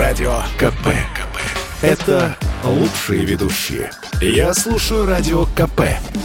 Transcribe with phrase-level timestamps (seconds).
[0.00, 0.86] Радио КП.
[1.14, 1.36] КП.
[1.82, 3.90] Это лучшие ведущие.
[4.22, 5.82] Я слушаю Радио КП.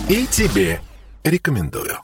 [0.08, 0.80] И тебе
[1.26, 1.98] рекомендую.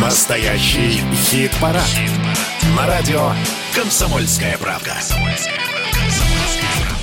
[0.00, 1.84] Настоящий хит-парад.
[1.84, 2.10] Хит
[2.76, 3.30] На радио
[3.72, 4.94] «Комсомольская правка».
[4.94, 5.69] «Комсомольская правка».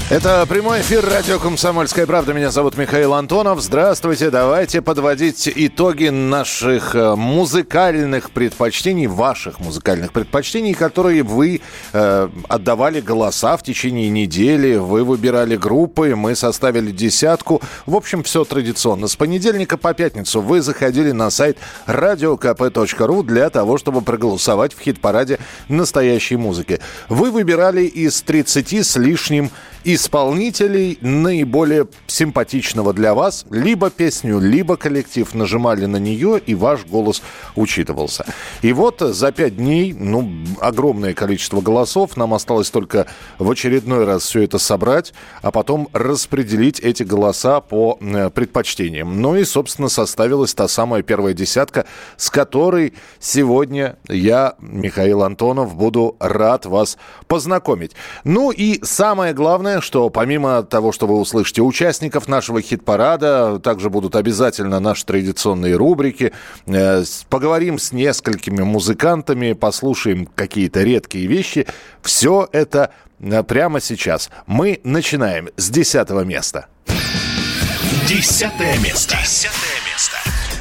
[0.09, 2.31] Это прямой эфир радио «Комсомольская правда».
[2.31, 3.59] Меня зовут Михаил Антонов.
[3.59, 4.29] Здравствуйте.
[4.29, 11.59] Давайте подводить итоги наших э, музыкальных предпочтений, ваших музыкальных предпочтений, которые вы
[11.91, 14.77] э, отдавали голоса в течение недели.
[14.77, 17.61] Вы выбирали группы, мы составили десятку.
[17.85, 19.09] В общем, все традиционно.
[19.09, 25.37] С понедельника по пятницу вы заходили на сайт radiokp.ru для того, чтобы проголосовать в хит-параде
[25.67, 26.79] настоящей музыки.
[27.09, 29.51] Вы выбирали из 30 с лишним
[29.87, 37.21] исполнителей наиболее симпатичного для вас, либо песню, либо коллектив нажимали на нее, и ваш голос
[37.55, 38.25] учитывался.
[38.61, 40.29] И вот за пять дней, ну,
[40.59, 43.07] огромное количество голосов, нам осталось только
[43.39, 49.21] в очередной раз все это собрать, а потом распределить эти голоса по э, предпочтениям.
[49.21, 51.85] Ну и, собственно, составилась та самая первая десятка,
[52.17, 57.93] с которой сегодня я, Михаил Антонов, буду рад вас познакомить.
[58.25, 64.15] Ну и самое главное, что помимо того, что вы услышите участников нашего хит-парада, также будут
[64.15, 66.33] обязательно наши традиционные рубрики.
[66.65, 71.67] Э, поговорим с несколькими музыкантами, послушаем какие-то редкие вещи.
[72.01, 74.29] Все это э, прямо сейчас.
[74.45, 76.67] Мы начинаем с десятого места.
[78.07, 79.17] Десятое место.
[79.21, 80.17] Десятое место.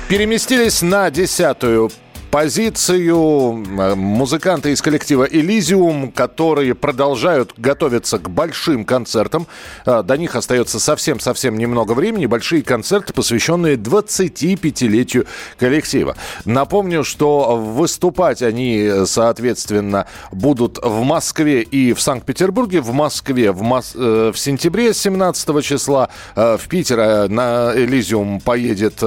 [0.08, 1.90] Переместились на десятую
[2.30, 9.46] позицию э, музыканты из коллектива «Элизиум», которые продолжают готовиться к большим концертам.
[9.84, 12.26] Э, до них остается совсем-совсем немного времени.
[12.26, 15.26] Большие концерты, посвященные 25-летию
[15.58, 16.16] коллектива.
[16.44, 22.80] Напомню, что выступать они, соответственно, будут в Москве и в Санкт-Петербурге.
[22.80, 23.92] В Москве в, Мос...
[23.94, 29.02] Э, в сентябре 17 числа, в Питер на «Элизиум» поедет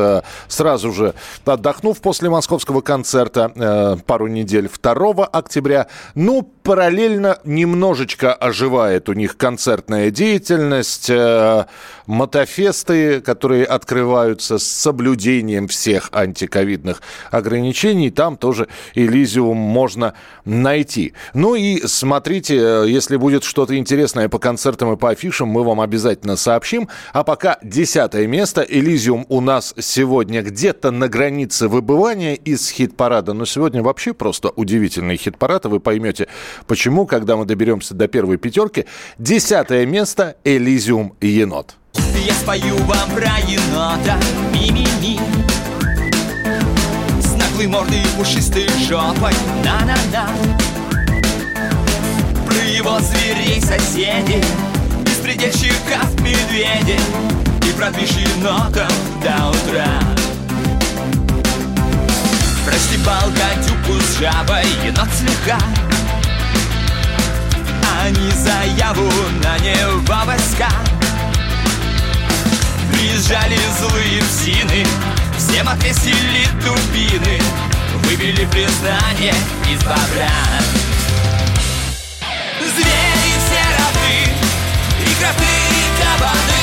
[0.47, 1.13] сразу же,
[1.45, 5.87] отдохнув после московского концерта концерта э, пару недель 2 октября.
[6.15, 11.65] Ну, параллельно немножечко оживает у них концертная деятельность, э,
[12.09, 18.09] мотофесты, которые открываются с соблюдением всех антиковидных ограничений.
[18.09, 21.13] Там тоже Элизиум можно найти.
[21.33, 25.79] Ну и смотрите, э, если будет что-то интересное по концертам и по афишам, мы вам
[25.79, 26.89] обязательно сообщим.
[27.13, 28.65] А пока десятое место.
[28.67, 33.33] Элизиум у нас сегодня где-то на границе выбывания из хит хит-парада.
[33.33, 36.27] Но сегодня вообще просто удивительный хит-парад, и вы поймете,
[36.67, 38.85] почему, когда мы доберемся до первой пятерки.
[39.17, 41.75] Десятое место «Элизиум енот».
[42.15, 44.17] Я спою вам про енота,
[44.51, 45.19] ми-ми-ми
[47.21, 49.33] С наглой мордой и пушистой жопой,
[49.63, 50.29] на-на-на.
[52.45, 54.43] Про его зверей соседей,
[55.05, 56.99] беспредельщиков медведей
[57.67, 58.91] И про енотов
[59.23, 59.87] до утра.
[62.65, 65.59] Простебал гадюку с жабой, енот слегка.
[68.03, 69.09] Они заяву
[69.43, 70.69] на него войска
[72.91, 74.85] Приезжали злые псины
[75.37, 77.41] Всем отвесили дубины.
[78.03, 79.33] Выбили признание
[79.71, 80.31] из бобра
[82.59, 84.33] Звери все равны
[85.01, 86.58] И кроты, и кабаны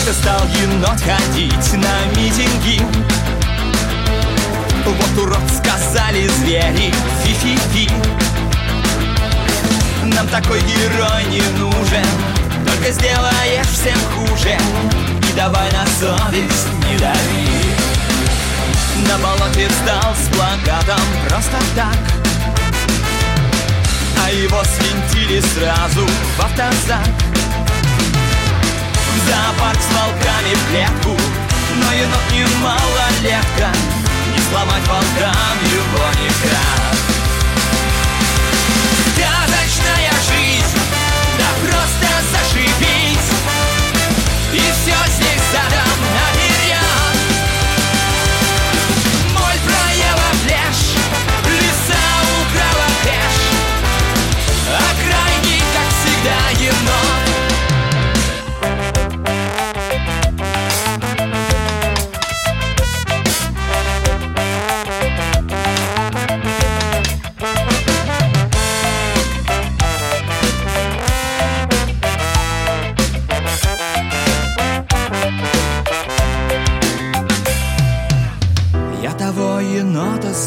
[0.00, 2.80] Как-то стал енот ходить на митинги.
[4.86, 7.90] Вот урод сказали звери Фи-фи-фи.
[10.04, 12.06] Нам такой герой не нужен
[12.66, 14.56] Только сделаешь всем хуже.
[15.28, 17.48] И давай на совесть не дави.
[19.06, 21.98] На болоте встал с плакатом просто так.
[24.24, 27.30] А его свинтили сразу в автозак
[29.30, 31.16] зоопарк с волками в клетку
[31.76, 33.68] Но енот не малолетка
[34.34, 36.96] Не сломать волкам его никак
[39.14, 40.80] Сказочная жизнь,
[41.38, 42.89] да просто зашибись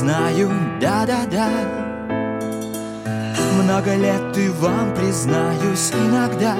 [0.04, 0.52] знаю,
[0.82, 1.50] да-да-да.
[3.62, 6.58] Много лет и вам признаюсь иногда.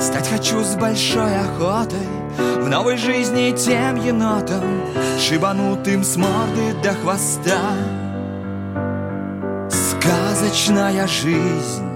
[0.00, 2.08] Стать хочу с большой охотой
[2.60, 4.64] В новой жизни тем енотом
[5.20, 7.60] Шибанутым с морды до хвоста.
[9.70, 11.87] Сказочная жизнь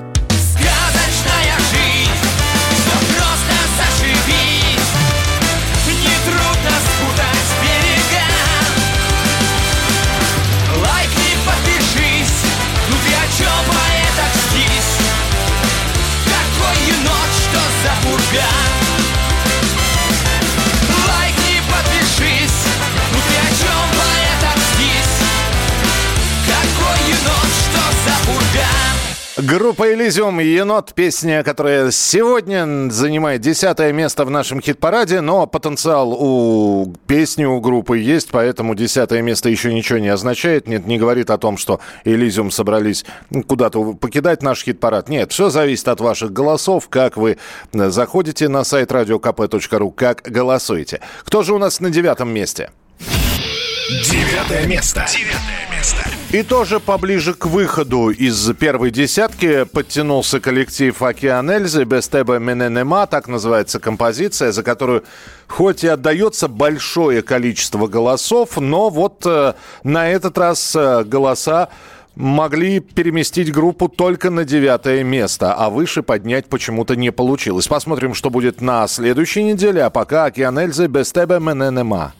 [29.82, 36.94] Группа «Элизиум» «Енот»— песня, которая сегодня занимает десятое место в нашем хит-параде, но потенциал у
[37.08, 41.38] песни у группы есть, поэтому десятое место еще ничего не означает, нет, не говорит о
[41.38, 43.04] том, что «Элизиум» собрались
[43.48, 45.08] куда-то покидать наш хит-парад.
[45.08, 47.38] Нет, все зависит от ваших голосов, как вы
[47.72, 51.00] заходите на сайт radiokp.ru, как голосуете.
[51.24, 52.70] Кто же у нас на девятом месте?
[53.00, 55.04] Девятое место.
[55.10, 56.04] Девятое место.
[56.32, 63.28] И тоже поближе к выходу из первой десятки подтянулся коллектив «Океан Эльзы» «Бестебе Мененема», так
[63.28, 65.04] называется композиция, за которую
[65.46, 69.52] хоть и отдается большое количество голосов, но вот э,
[69.84, 71.68] на этот раз э, голоса
[72.14, 77.68] могли переместить группу только на девятое место, а выше поднять почему-то не получилось.
[77.68, 82.14] Посмотрим, что будет на следующей неделе, а пока «Океан Эльзы» «Бестебе Мененема».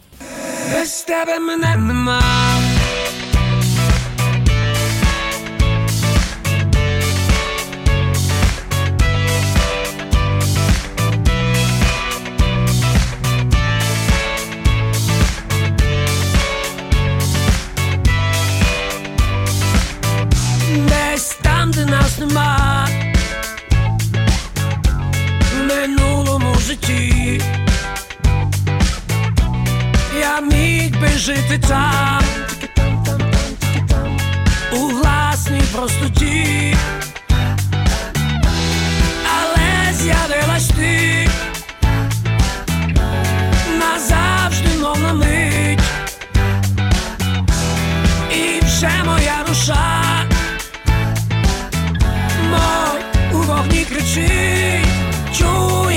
[0.70, 1.06] Без
[22.26, 22.88] нема.
[25.52, 27.42] В минулому житті.
[30.20, 32.22] Я міг би жити там,
[34.72, 36.76] у власній простоті,
[39.36, 41.28] але з'явилась ти
[43.78, 45.80] назавжди, мов мить,
[48.30, 50.01] і вже моя душа,
[53.62, 54.86] у вогні кричить,
[55.38, 55.91] чуєш,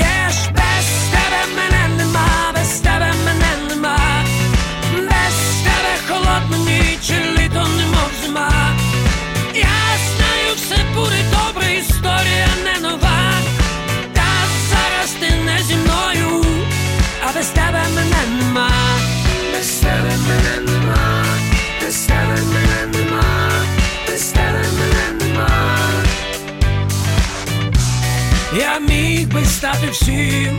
[29.26, 30.58] міг би стати всім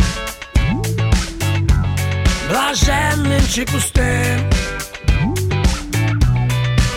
[2.49, 4.49] блаженним чи пустим.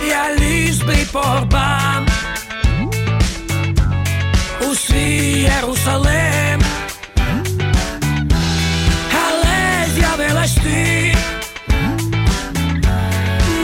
[0.09, 2.07] Я ліз би по горбам
[4.71, 6.63] у свій Єрусалим,
[9.13, 11.17] але з'явилась ти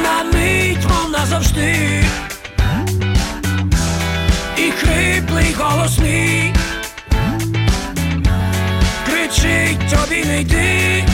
[0.03, 2.06] на мить, мов назавжди,
[9.89, 11.06] Tu as bien aidé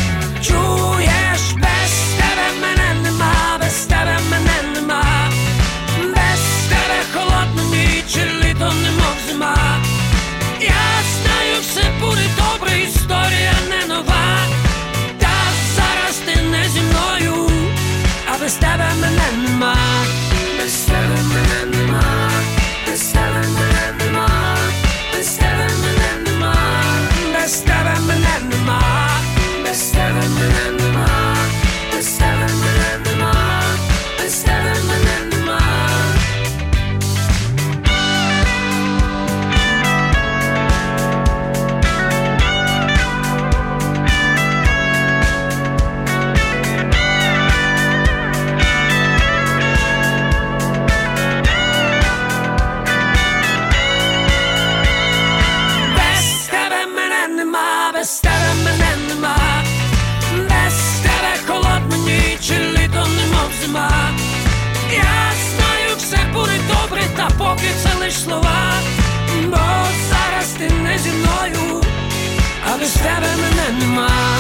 [73.93, 74.33] Benenduma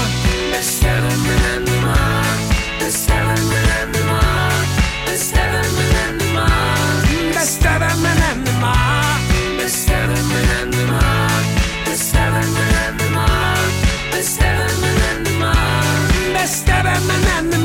[16.42, 17.61] Esteban Benenduma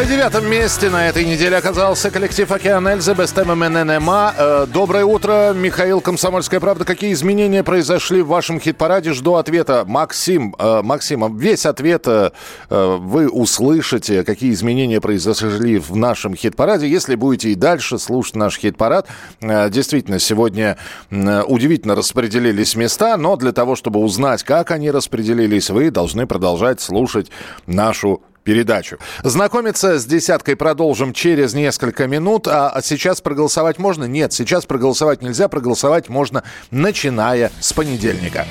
[0.00, 4.34] На девятом месте на этой неделе оказался коллектив «Океан Эльзы» БСТММНМА.
[4.34, 6.86] Э, доброе утро, Михаил Комсомольская правда.
[6.86, 9.12] Какие изменения произошли в вашем хит-параде?
[9.12, 9.84] Жду ответа.
[9.86, 12.30] Максим, э, Максим, весь ответ э,
[12.70, 16.88] вы услышите, какие изменения произошли в нашем хит-параде.
[16.88, 19.06] Если будете и дальше слушать наш хит-парад,
[19.42, 20.78] действительно, сегодня
[21.10, 27.30] удивительно распределились места, но для того, чтобы узнать, как они распределились, вы должны продолжать слушать
[27.66, 28.98] нашу передачу.
[29.22, 32.46] Знакомиться с десяткой продолжим через несколько минут.
[32.48, 34.04] А сейчас проголосовать можно?
[34.04, 35.48] Нет, сейчас проголосовать нельзя.
[35.48, 38.46] Проголосовать можно, начиная с понедельника.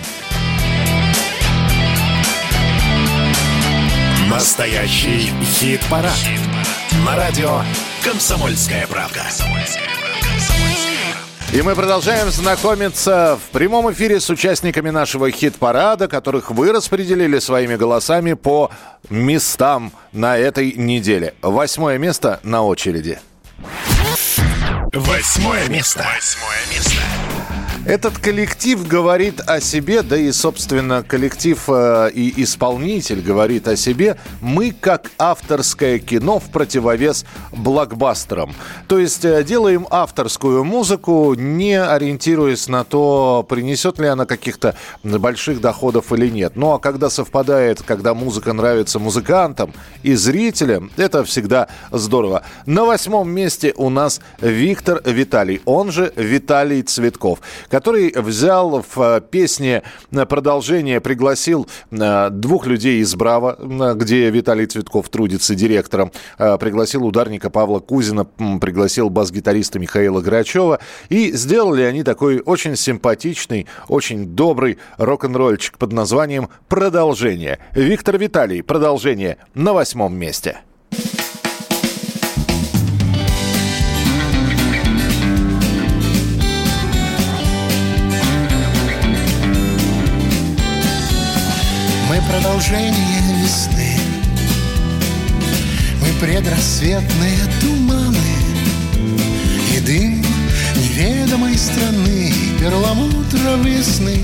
[4.29, 6.13] Настоящий хит-парад.
[6.13, 6.39] Хит
[7.05, 7.61] На радио
[8.03, 9.23] «Комсомольская правка».
[9.23, 10.88] «Комсомольская правка».
[11.51, 17.75] И мы продолжаем знакомиться в прямом эфире с участниками нашего хит-парада, которых вы распределили своими
[17.75, 18.69] голосами по
[19.09, 21.33] местам на этой неделе.
[21.41, 23.19] Восьмое место на очереди.
[24.93, 26.05] Восьмое место.
[26.15, 27.01] Восьмое место.
[27.89, 34.17] Этот коллектив говорит о себе, да и, собственно, коллектив э, и исполнитель говорит о себе.
[34.41, 38.53] Мы как авторское кино в противовес блокбастерам.
[38.87, 45.59] То есть э, делаем авторскую музыку, не ориентируясь на то, принесет ли она каких-то больших
[45.59, 46.51] доходов или нет.
[46.55, 52.43] Ну а когда совпадает, когда музыка нравится музыкантам и зрителям, это всегда здорово.
[52.67, 57.39] На восьмом месте у нас Виктор Виталий, он же Виталий Цветков,
[57.79, 63.57] который взял в э, песне э, продолжение, пригласил э, двух людей из «Браво»,
[63.95, 71.83] где Виталий Цветков трудится директором, пригласил ударника Павла Кузина, пригласил бас-гитариста Михаила Грачева, и сделали
[71.83, 77.59] они такой очень симпатичный, очень добрый рок-н-ролльчик под названием «Продолжение».
[77.73, 80.59] Виктор Виталий, продолжение на восьмом месте.
[92.59, 93.95] Продолжение весны.
[96.01, 98.17] Мы предрассветные туманы
[99.73, 100.25] И дым
[100.75, 104.17] неведомой страны И перламутровые сны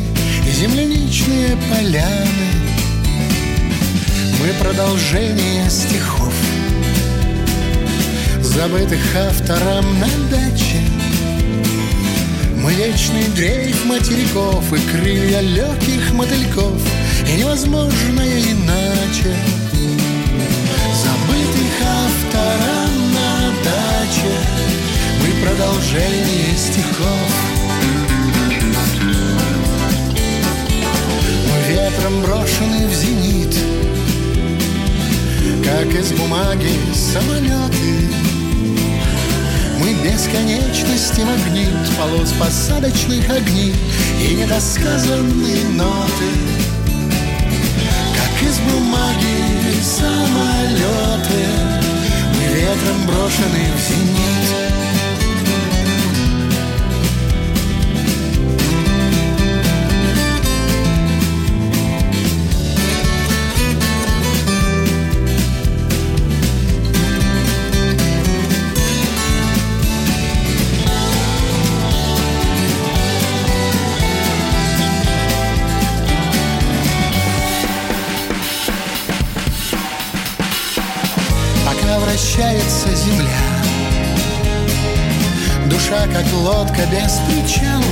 [0.45, 2.49] И земляничные поляны.
[4.41, 6.33] Мы продолжение стихов
[8.41, 10.81] Забытых автором на даче.
[12.61, 16.81] Мы вечный дрейф материков И крылья легких мотыльков—
[17.27, 19.35] и невозможное иначе.
[20.93, 24.33] Забытых автором на даче.
[25.21, 27.31] Мы продолжение стихов.
[31.47, 33.55] Мы ветром брошены в зенит
[35.63, 38.15] Как из бумаги самолеты.
[39.79, 43.75] Мы бесконечности магнит полос посадочных огней
[44.21, 46.54] и недосказанные ноты
[48.47, 51.45] из бумаги самолеты.
[52.35, 54.44] Мы ветром брошены в зенит
[85.85, 87.83] Душа, как лодка без причала.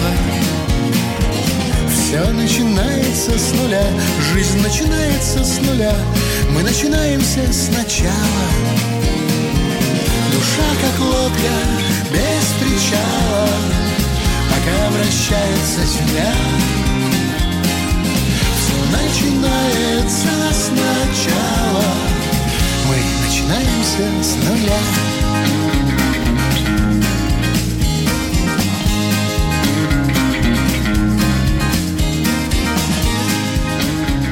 [1.92, 3.86] Все начинается с нуля
[4.34, 5.94] Жизнь начинается с нуля.
[6.50, 8.48] Мы начинаемся сначала.
[10.32, 11.54] Душа, как лодка
[12.10, 13.48] без причала
[14.50, 16.34] Пока вращается земля.
[18.58, 21.84] Все начинается сначала.
[22.88, 25.33] Мы начинаемся с нуля.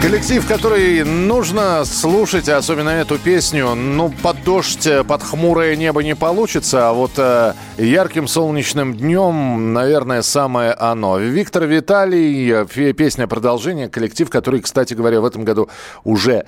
[0.01, 6.89] Коллектив, который нужно слушать, особенно эту песню, ну, под дождь, под хмурое небо не получится,
[6.89, 11.19] а вот э, ярким солнечным днем, наверное, самое оно.
[11.19, 15.69] Виктор Виталий, песня «Продолжение», коллектив, который, кстати говоря, в этом году
[16.03, 16.45] уже э,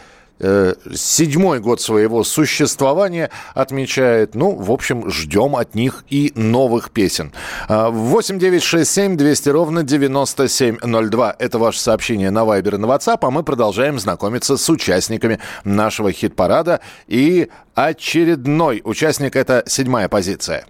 [0.94, 4.36] седьмой год своего существования отмечает.
[4.36, 7.32] Ну, в общем, ждем от них и новых песен.
[7.70, 11.36] 8 9 6 7 200 ровно 9702.
[11.40, 16.12] Это ваше сообщение на Viber и на WhatsApp, а мы продолжаем знакомиться с участниками нашего
[16.12, 16.80] хит-парада.
[17.08, 20.66] И очередной участник– это седьмая позиция.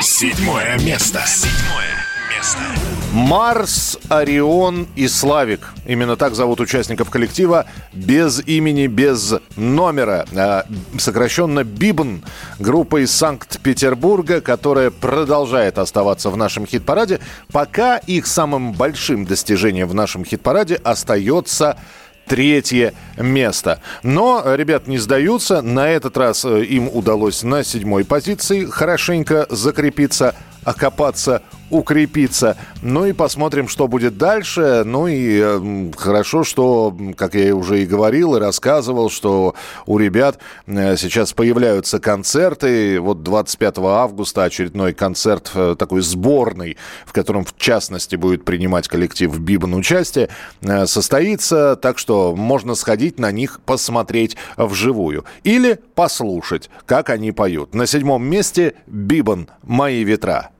[0.00, 1.22] Седьмое место.
[1.26, 2.04] Седьмое
[2.34, 2.95] место.
[3.16, 5.72] Марс, Орион и Славик.
[5.86, 7.64] Именно так зовут участников коллектива.
[7.94, 10.26] Без имени, без номера.
[10.36, 10.66] А,
[10.98, 12.22] сокращенно Бибн.
[12.58, 17.20] Группа из Санкт-Петербурга, которая продолжает оставаться в нашем хит-параде.
[17.50, 21.78] Пока их самым большим достижением в нашем хит-параде остается
[22.26, 23.80] третье место.
[24.02, 25.62] Но ребят не сдаются.
[25.62, 30.34] На этот раз э, им удалось на седьмой позиции хорошенько закрепиться
[30.66, 32.56] окопаться, укрепиться.
[32.82, 34.82] Ну и посмотрим, что будет дальше.
[34.84, 39.54] Ну и э, хорошо, что, как я уже и говорил и рассказывал, что
[39.86, 43.00] у ребят э, сейчас появляются концерты.
[43.00, 49.38] Вот 25 августа очередной концерт э, такой сборный, в котором в частности будет принимать коллектив
[49.38, 50.30] Бибан участие,
[50.62, 51.76] э, состоится.
[51.76, 55.24] Так что можно сходить на них, посмотреть вживую.
[55.44, 57.72] Или послушать, как они поют.
[57.72, 60.50] На седьмом месте Бибан «Мои ветра».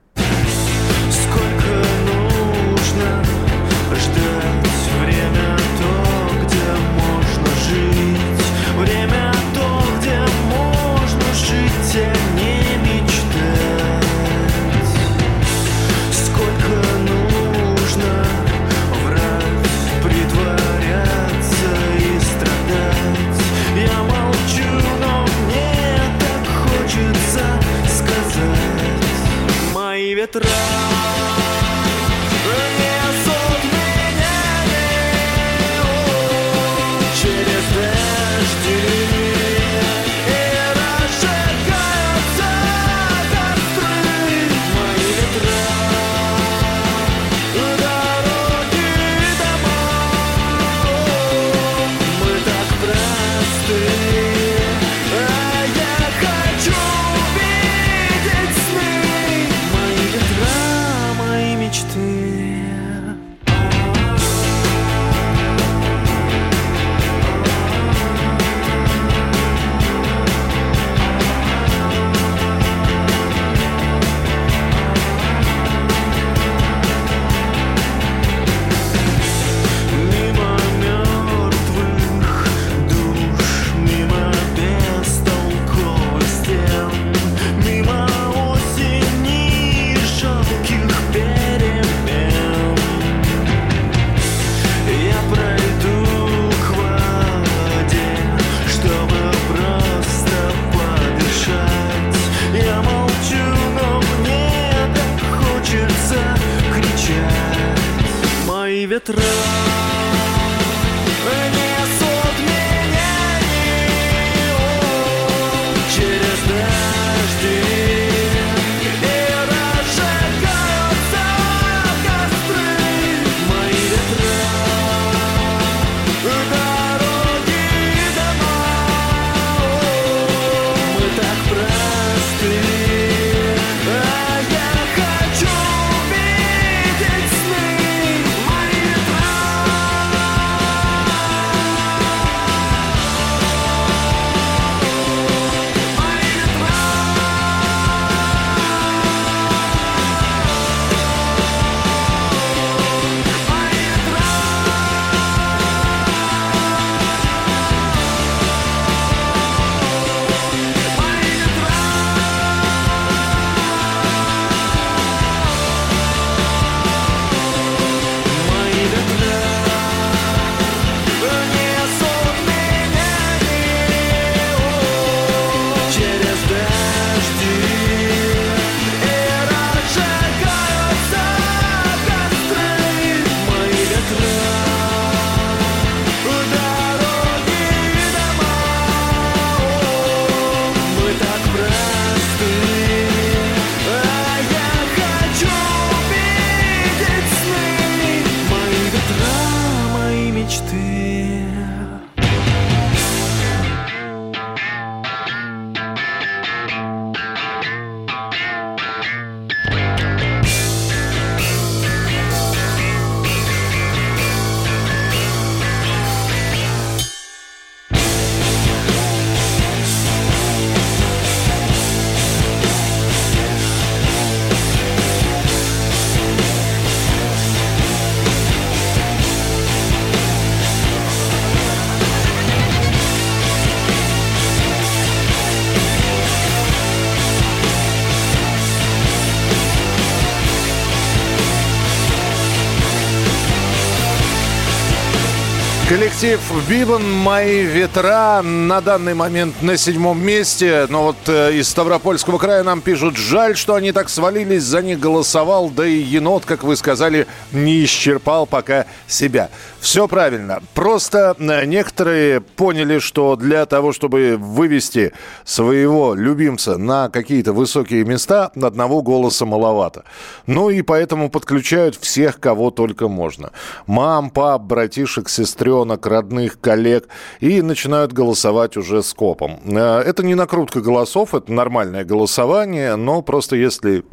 [246.21, 250.87] Коллектив Бибан «Мои ветра» на данный момент на седьмом месте.
[250.89, 254.99] Но вот э, из Ставропольского края нам пишут, жаль, что они так свалились, за них
[254.99, 259.51] голосовал, да и енот, как вы сказали, не исчерпал пока себя.
[259.81, 260.61] Все правильно.
[260.75, 265.13] Просто э, некоторые поняли, что для того, чтобы вывести
[265.45, 270.05] своего любимца на какие-то высокие места, одного голоса маловато.
[270.47, 273.53] Ну и поэтому подключают всех, кого только можно.
[273.87, 276.07] Мам, пап, братишек, сестренок, девчонок,
[276.57, 277.09] родных, коллег,
[277.41, 279.61] и начинают голосовать уже скопом.
[279.65, 284.05] Э, это не накрутка голосов, это нормальное голосование, но просто если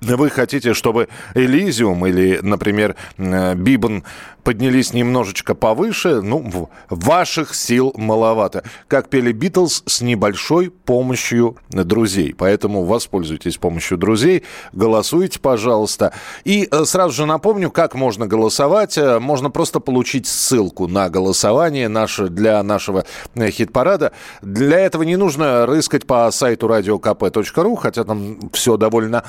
[0.00, 4.04] вы хотите, чтобы Элизиум или, например, э, Бибан
[4.48, 8.64] поднялись немножечко повыше, ну, ваших сил маловато.
[8.86, 12.34] Как пели Битлз, с небольшой помощью друзей.
[12.34, 16.14] Поэтому воспользуйтесь помощью друзей, голосуйте, пожалуйста.
[16.44, 18.96] И э, сразу же напомню, как можно голосовать.
[18.96, 24.12] Э, можно просто получить ссылку на голосование наше, для нашего э, хит-парада.
[24.40, 29.24] Для этого не нужно рыскать по сайту radiokp.ru, хотя там все довольно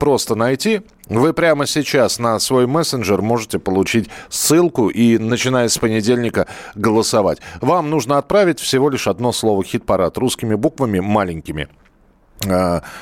[0.00, 0.82] просто найти.
[1.08, 7.38] Вы прямо сейчас на свой мессенджер можете получить ссылку и, начиная с понедельника, голосовать.
[7.60, 11.68] Вам нужно отправить всего лишь одно слово «хит-парад» русскими буквами маленькими–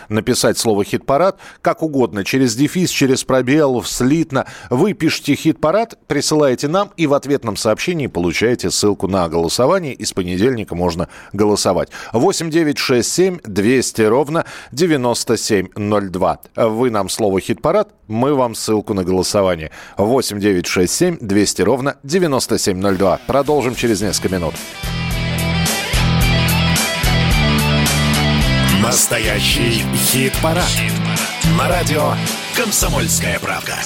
[0.08, 4.46] написать слово «хит-парад» как угодно, через дефис, через пробел, слитно.
[4.70, 9.94] Вы пишете «хит-парад», присылаете нам и в ответном сообщении получаете ссылку на голосование.
[9.94, 11.90] И с понедельника можно голосовать.
[12.12, 16.38] 8 9 6 7 200 ровно 9702.
[16.56, 19.70] Вы нам слово «хит-парад», мы вам ссылку на голосование.
[19.96, 23.20] 8 9 6 7 200 ровно 9702.
[23.26, 24.54] Продолжим через несколько минут.
[28.82, 30.64] Настоящий хит-парад.
[30.64, 30.92] Хит
[31.56, 32.14] На радио
[32.56, 33.76] «Комсомольская правда».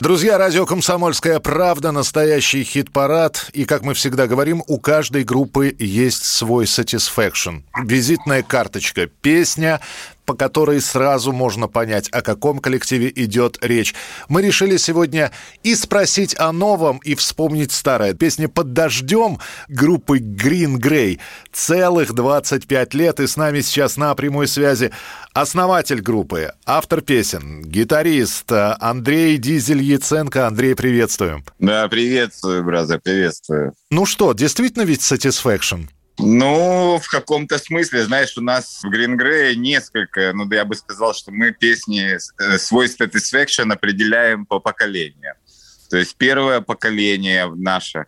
[0.00, 3.50] Друзья, радио «Комсомольская правда», настоящий хит-парад.
[3.52, 7.62] И, как мы всегда говорим, у каждой группы есть свой satisfaction.
[7.84, 9.80] Визитная карточка, песня,
[10.28, 13.94] по которой сразу можно понять, о каком коллективе идет речь.
[14.28, 18.12] Мы решили сегодня и спросить о новом, и вспомнить старое.
[18.12, 19.38] Песня «Под дождем»
[19.68, 21.18] группы Green Grey.
[21.50, 24.92] Целых 25 лет, и с нами сейчас на прямой связи
[25.32, 30.46] основатель группы, автор песен, гитарист Андрей Дизель Яценко.
[30.46, 31.42] Андрей, приветствуем.
[31.58, 33.72] Да, приветствую, браза, приветствую.
[33.90, 35.88] Ну что, действительно ведь Satisfaction?
[36.18, 40.74] Ну, в каком-то смысле, знаешь, у нас в Green Grey несколько, ну, да я бы
[40.74, 45.36] сказал, что мы песни, э, свой satisfaction определяем по поколениям.
[45.90, 48.06] То есть первое поколение наше,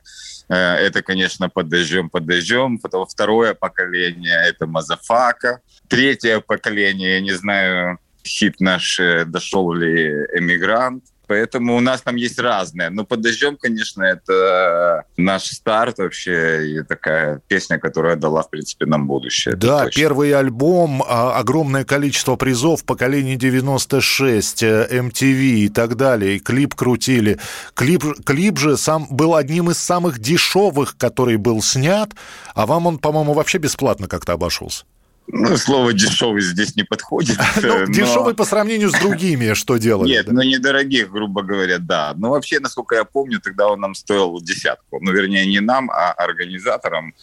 [0.49, 2.79] э, это, конечно, под дождем, под дождем.
[2.79, 5.61] Потом второе поколение– это Мазафака.
[5.89, 11.05] Третье поколение, я не знаю, хит наш э, дошел ли «Эмигрант».
[11.31, 12.91] Поэтому у нас там есть разное.
[12.91, 18.85] Но «Под дождем», конечно, это наш старт вообще и такая песня, которая дала, в принципе,
[18.85, 19.55] нам будущее.
[19.55, 26.35] Да, первый альбом, а, огромное количество призов, поколение 96, MTV и так далее.
[26.35, 27.39] И клип крутили.
[27.75, 32.11] Клип, клип же сам был одним из самых дешевых, который был снят,
[32.57, 34.85] а вам он, по-моему, вообще бесплатно как-то обошелся.
[35.33, 37.39] Ну, слово дешевый здесь не подходит.
[37.63, 40.11] Ну, дешевый по сравнению с другими, что делали?
[40.11, 42.15] Нет, ну недорогих, грубо говоря, да.
[42.17, 44.99] Но вообще, насколько я помню, тогда он нам стоил десятку.
[45.01, 47.15] Ну, вернее, не нам, а организаторам.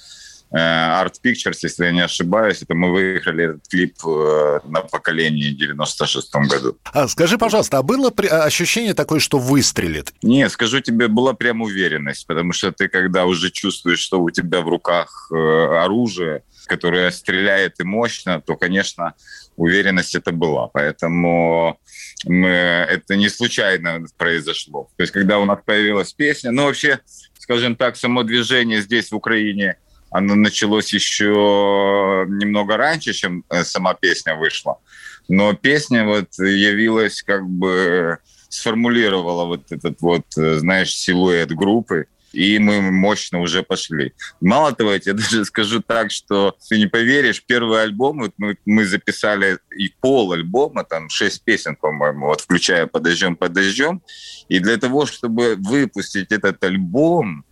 [0.51, 5.51] Э, Art Pictures, если я не ошибаюсь, это мы выиграли этот клип э, на поколении
[5.51, 6.77] в 96 году.
[6.93, 10.13] А скажи, пожалуйста, а было ощущение такое, что выстрелит?
[10.21, 14.61] Не, скажу тебе, была прям уверенность, потому что ты когда уже чувствуешь, что у тебя
[14.61, 19.15] в руках э, оружие, которая стреляет и мощно, то, конечно,
[19.57, 20.67] уверенность это была.
[20.67, 21.79] Поэтому
[22.25, 24.89] мы, это не случайно произошло.
[24.95, 26.99] То есть, когда у нас появилась песня, ну, вообще,
[27.37, 29.77] скажем так, само движение здесь, в Украине,
[30.09, 34.79] оно началось еще немного раньше, чем э, сама песня вышла.
[35.27, 42.59] Но песня вот явилась как бы сформулировала вот этот вот, э, знаешь, силуэт группы и
[42.59, 44.13] мы мощно уже пошли.
[44.41, 48.57] Мало того, я тебе даже скажу так, что ты не поверишь, первый альбом вот мы,
[48.65, 54.01] мы записали и пол альбома, там шесть песен, по-моему, вот включая «Подождем, подождем»,
[54.49, 57.43] и для того, чтобы выпустить этот альбом,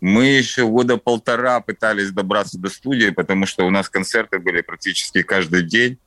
[0.00, 5.22] мы еще года полтора пытались добраться до студии, потому что у нас концерты были практически
[5.22, 5.98] каждый день,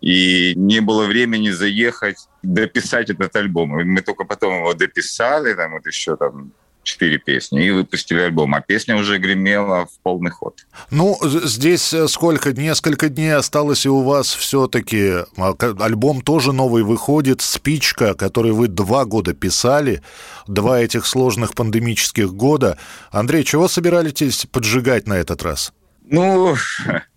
[0.00, 3.70] и не было времени заехать, дописать этот альбом.
[3.70, 6.52] Мы только потом его дописали, там вот еще там
[6.86, 10.66] четыре песни и выпустили альбом, а песня уже гремела в полный ход.
[10.90, 16.84] Ну, здесь э, сколько, несколько дней осталось, и у вас все-таки а, альбом тоже новый
[16.84, 20.02] выходит, «Спичка», который вы два года писали,
[20.46, 22.78] два этих сложных пандемических года.
[23.10, 25.72] Андрей, чего собирались поджигать на этот раз?
[26.04, 26.56] Ну,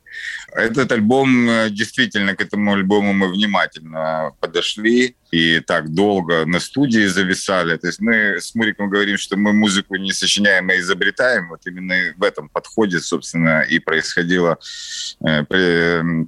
[0.53, 7.05] Этот альбом, э, действительно, к этому альбому мы внимательно подошли и так долго на студии
[7.05, 7.77] зависали.
[7.77, 11.49] То есть мы с Муриком говорим, что мы музыку не сочиняем, а изобретаем.
[11.49, 14.57] Вот именно в этом подходе, собственно, и происходило
[15.25, 15.43] э,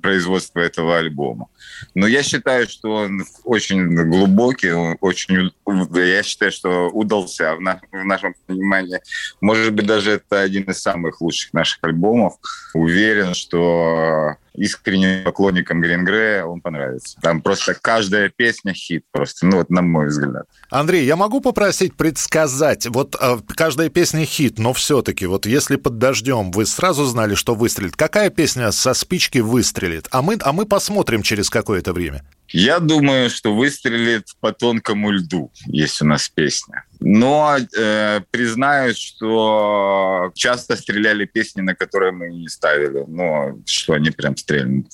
[0.02, 1.48] производство этого альбома.
[1.96, 9.00] Но я считаю, что он очень глубокий, очень, я считаю, что удался в, нашем понимании.
[9.42, 12.36] Может быть, даже это один из самых лучших наших альбомов.
[12.74, 17.18] Уверен, что искренним поклонникам Green Grey он понравится.
[17.22, 20.46] Там просто каждая песня хит просто, ну вот на мой взгляд.
[20.70, 25.98] Андрей, я могу попросить предсказать, вот э, каждая песня хит, но все-таки, вот если под
[25.98, 30.08] дождем вы сразу знали, что выстрелит, какая песня со спички выстрелит?
[30.12, 32.24] А мы, а мы посмотрим через какое-то время.
[32.50, 36.84] Я думаю, что выстрелит по тонкому льду, есть у нас песня.
[37.04, 44.12] Но э, признаюсь, что часто стреляли песни, на которые мы не ставили, но что они
[44.12, 44.86] прям стрельнут.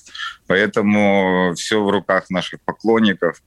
[0.46, 3.42] Поэтому все в руках наших поклонников.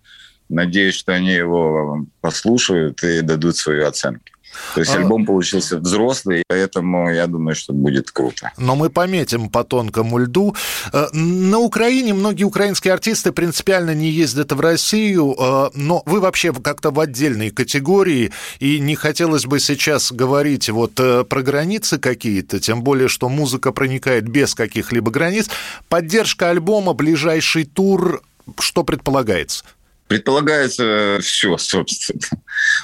[0.47, 4.31] Надеюсь, что они его послушают и дадут свои оценки.
[4.75, 4.97] То есть а...
[4.97, 8.51] альбом получился взрослый, поэтому я думаю, что будет круто.
[8.57, 10.55] Но мы пометим по тонкому льду.
[10.93, 16.53] Э, на Украине многие украинские артисты принципиально не ездят в Россию, э, но вы вообще
[16.53, 22.59] как-то в отдельной категории, и не хотелось бы сейчас говорить вот э, про границы какие-то,
[22.59, 25.49] тем более, что музыка проникает без каких-либо границ.
[25.89, 28.21] Поддержка альбома, ближайший тур,
[28.59, 29.65] что предполагается?
[30.11, 32.19] Предполагается все, собственно.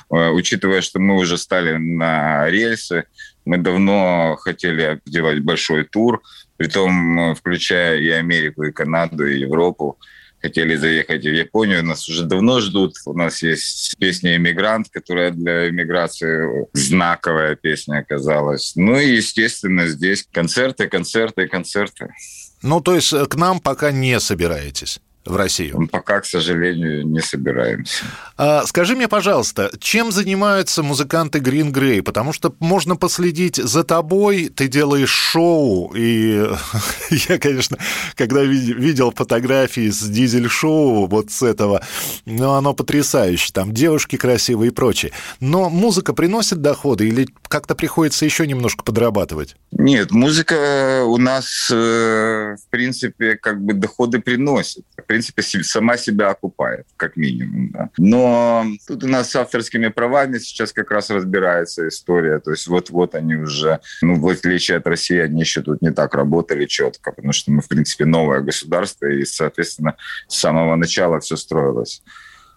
[0.09, 3.03] Э, учитывая, что мы уже стали на рельсы,
[3.43, 6.21] мы давно хотели сделать большой тур,
[6.55, 9.99] притом э, включая и Америку, и Канаду, и Европу.
[10.41, 12.93] Хотели заехать в Японию, нас уже давно ждут.
[13.05, 18.73] У нас есть песня «Иммигрант», которая для иммиграции знаковая песня оказалась.
[18.75, 22.13] Ну и, естественно, здесь концерты, концерты, концерты.
[22.61, 25.01] Ну, то есть э, к нам пока не собираетесь?
[25.27, 25.87] В Россию?
[25.91, 28.05] Пока, к сожалению, не собираемся.
[28.37, 32.01] А, скажи мне, пожалуйста, чем занимаются музыканты Green Grey?
[32.01, 36.47] Потому что можно последить за тобой, ты делаешь шоу, и
[37.29, 37.77] я, конечно,
[38.15, 41.81] когда видел фотографии с дизель-шоу вот с этого,
[42.25, 45.11] ну, оно потрясающе, там девушки красивые и прочее.
[45.39, 49.55] Но музыка приносит доходы или как-то приходится еще немножко подрабатывать?
[49.71, 54.85] Нет, музыка у нас, э, в принципе, как бы доходы приносит
[55.17, 57.71] принципе, сама себя окупает, как минимум.
[57.71, 57.89] Да.
[57.97, 62.39] Но тут у нас с авторскими правами сейчас как раз разбирается история.
[62.39, 66.13] То есть вот-вот они уже, ну, в отличие от России, они еще тут не так
[66.13, 69.95] работали четко, потому что мы, в принципе, новое государство, и, соответственно,
[70.27, 72.01] с самого начала все строилось.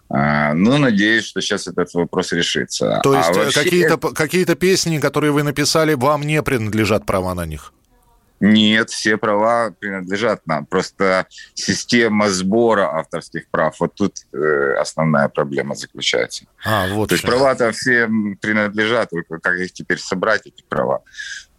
[0.09, 2.99] А, ну, надеюсь, что сейчас этот вопрос решится.
[3.01, 3.63] То есть а вообще...
[3.63, 7.73] какие-то, какие-то песни, которые вы написали, вам не принадлежат права на них?
[8.41, 10.65] Нет, все права принадлежат нам.
[10.65, 16.45] Просто система сбора авторских прав, вот тут э, основная проблема заключается.
[16.65, 18.09] А, вот То есть права-то все
[18.41, 21.03] принадлежат, только как их теперь собрать, эти права?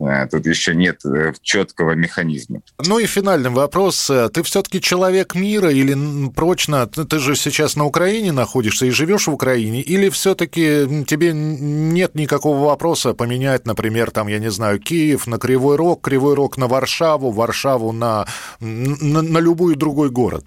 [0.03, 2.61] Э, тут еще нет э, четкого механизма.
[2.85, 4.11] Ну и финальный вопрос.
[4.33, 9.33] Ты все-таки человек мира или прочно, ты же сейчас на Украине находишься и живешь в
[9.33, 15.39] Украине, или все-таки тебе нет никакого вопроса поменять, например, там, я не знаю, Киев на
[15.39, 18.27] Кривой Рог, Кривой Рог на Варшаву, Варшаву на,
[18.61, 20.45] на, на любой другой город?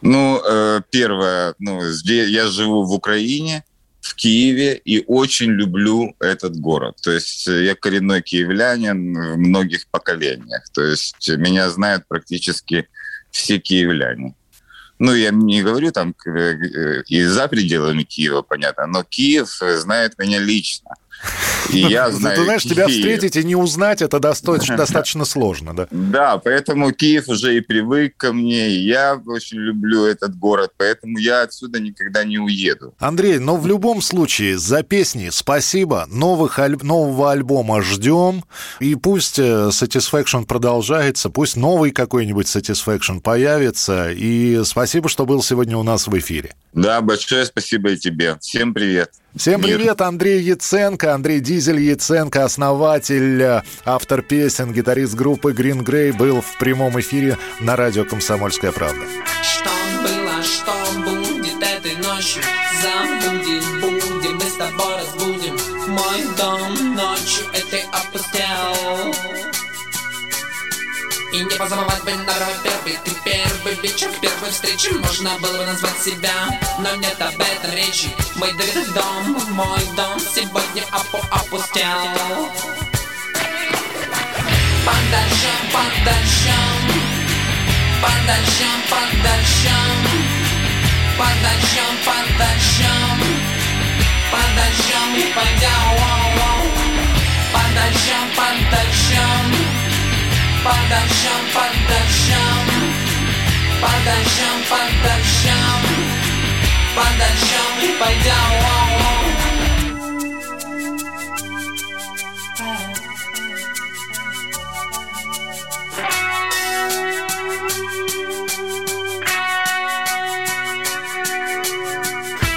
[0.00, 3.64] Ну, э, первое, ну, я живу в Украине,
[4.08, 6.96] в Киеве и очень люблю этот город.
[7.02, 10.64] То есть э, я коренной киевлянин в многих поколениях.
[10.72, 12.88] То есть меня знают практически
[13.30, 14.34] все киевляне.
[14.98, 20.18] Ну, я не говорю там э, э, и за пределами Киева, понятно, но Киев знает
[20.18, 20.90] меня лично.
[21.70, 22.74] И я знаю Ты знаешь, Киев.
[22.74, 25.88] тебя встретить и не узнать, это достаточно, достаточно сложно, да?
[25.90, 31.18] Да, поэтому Киев уже и привык ко мне, и я очень люблю этот город, поэтому
[31.18, 32.94] я отсюда никогда не уеду.
[32.98, 38.44] Андрей, но в любом случае, за песни спасибо, новых, нового альбома ждем,
[38.80, 45.76] и пусть э, Satisfaction продолжается, пусть новый какой-нибудь Satisfaction появится, и спасибо, что был сегодня
[45.76, 46.54] у нас в эфире.
[46.72, 48.36] Да, большое спасибо и тебе.
[48.40, 49.10] Всем привет.
[49.36, 56.16] Всем привет, Андрей Яценко, Андрей Дизель Яценко, основатель, э, автор песен, гитарист группы Green Grey,
[56.16, 59.04] был в прямом эфире на радио «Комсомольская правда».
[59.42, 59.70] Что
[60.02, 62.42] было, что будет этой ночью,
[62.82, 65.56] забудем, будем, мы с тобой разбудим.
[65.92, 69.14] Мой дом ночью этой опустел.
[71.34, 72.32] И не позабывать бы на
[72.64, 76.32] первый Ты первый вечер, первой встречи Можно было бы назвать себя.
[76.78, 78.08] Но нет об этом речи.
[78.36, 82.48] Мой дорогой дом, мой дом Сегодня опу опустел.
[84.84, 86.78] Под дождем, под дождем
[88.00, 89.98] Под дождем, под дождем
[97.90, 99.28] дождем, под дождем
[100.64, 103.07] под дождем, под дождем
[103.80, 105.80] Под дождем, под дождем
[106.96, 108.88] Под дождем и пойдем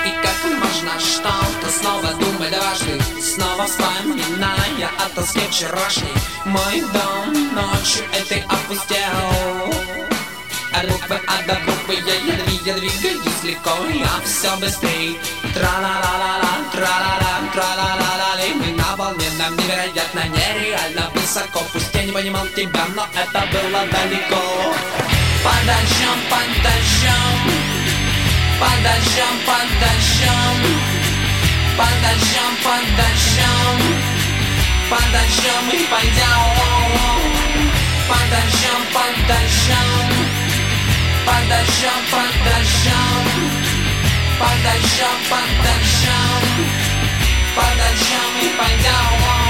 [0.05, 6.13] И как можно что-то снова думать дважды Снова вспоминая о тоске вчерашней.
[6.45, 10.10] Мой дом ночью этой опустел
[10.73, 15.19] А до буквы Я едва я двигаюсь легко Я все быстрей.
[15.53, 21.61] Тра-ла-ла-ла-ла, тра-ла-ла, тра-ла-ла-ла Мы на волне, нам невероятно, нереально высоко.
[21.73, 24.75] Пусть я не понимал тебя, но это было далеко.
[25.43, 27.33] Под дождем, под дождем
[28.59, 31.01] Под дождем, под дождем
[31.77, 33.77] под дождем, под дождем
[34.87, 36.43] Под дождем и пойдем
[38.07, 40.50] Под дождем, под дождем
[41.25, 43.25] Под дождем, под дождем
[44.39, 44.63] Под
[48.41, 49.40] и пойдем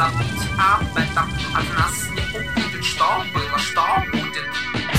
[0.00, 1.28] об этом.
[1.54, 3.82] От нас не убудет, что было, что
[4.12, 4.46] будет.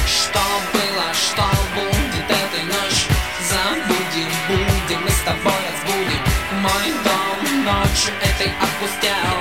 [0.06, 0.42] Что
[0.74, 3.12] было, что будет этой ночью
[3.50, 6.24] Забудем, будем, мы с тобой разбудим.
[6.62, 9.40] Мой дом ночью этой опустел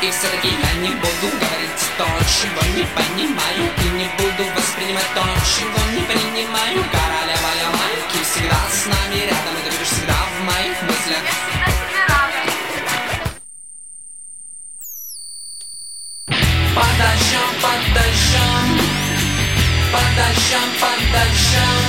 [0.00, 5.22] И все-таки я не буду говорить то, чего не понимаю И не буду воспринимать то,
[5.44, 6.84] чего не принимаю.
[6.90, 7.13] Королева
[17.64, 18.66] под дождем
[19.92, 21.84] Под дождем, под дождем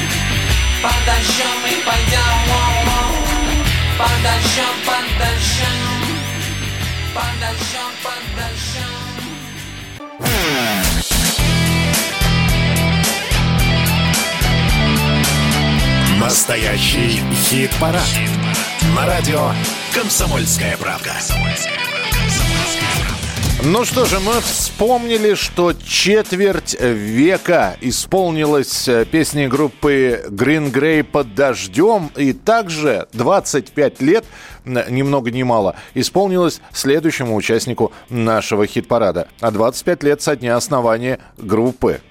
[3.98, 4.74] Под дождем,
[16.18, 18.02] Настоящий хит-парад.
[18.02, 18.30] Хит
[18.96, 19.52] На радио
[19.94, 21.14] «Комсомольская правда».
[23.66, 31.34] Ну что же, мы вспомнили, что четверть века исполнилась э, песни группы Green Grey «Под
[31.34, 34.26] дождем», и также 25 лет,
[34.66, 39.29] ни много ни мало, исполнилось следующему участнику нашего хит-парада.
[39.40, 42.02] А 25 лет со дня основания группы.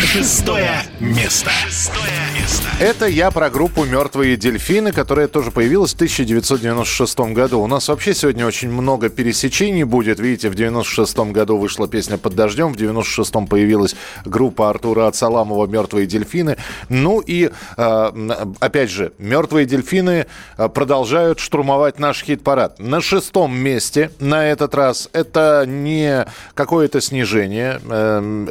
[0.00, 1.50] Шестое место.
[1.50, 2.68] Шестое место.
[2.80, 7.60] Это я про группу «Мертвые дельфины», которая тоже появилась в 1996 году.
[7.60, 10.20] У нас вообще сегодня очень много пересечений будет.
[10.20, 16.06] Видите, в 96 году вышла песня «Под дождем», в 96-м появилась группа Артура Ацаламова «Мертвые
[16.06, 16.56] дельфины».
[16.88, 18.10] Ну и, э,
[18.60, 20.26] опять же, «Мертвые дельфины»
[20.56, 22.78] э, продолжают штурмовать наш хит-парад.
[22.78, 27.80] На шестом месте на этот раз это не какое-то снижение.